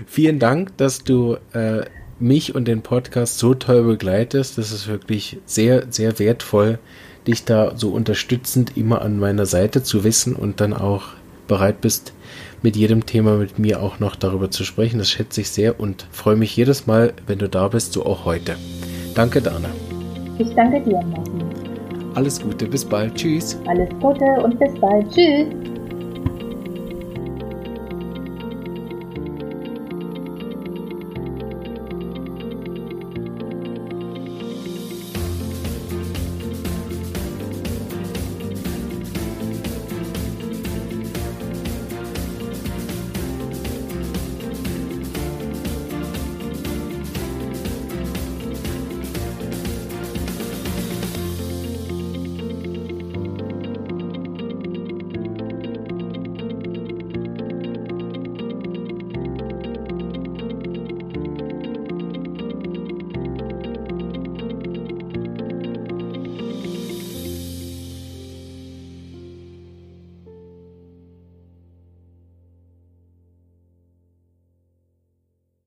[0.07, 1.82] Vielen Dank, dass du äh,
[2.18, 4.59] mich und den Podcast so toll begleitest.
[4.59, 6.78] Das ist wirklich sehr, sehr wertvoll
[7.27, 11.05] dich da so unterstützend immer an meiner Seite zu wissen und dann auch
[11.49, 12.12] bereit bist,
[12.62, 14.99] mit jedem Thema mit mir auch noch darüber zu sprechen.
[14.99, 18.24] Das schätze ich sehr und freue mich jedes Mal, wenn du da bist, so auch
[18.24, 18.57] heute.
[19.14, 19.68] Danke, Dana.
[20.39, 21.45] Ich danke dir, Martin.
[22.14, 23.14] Alles Gute, bis bald.
[23.14, 23.59] Tschüss.
[23.66, 25.07] Alles Gute und bis bald.
[25.12, 25.76] Tschüss.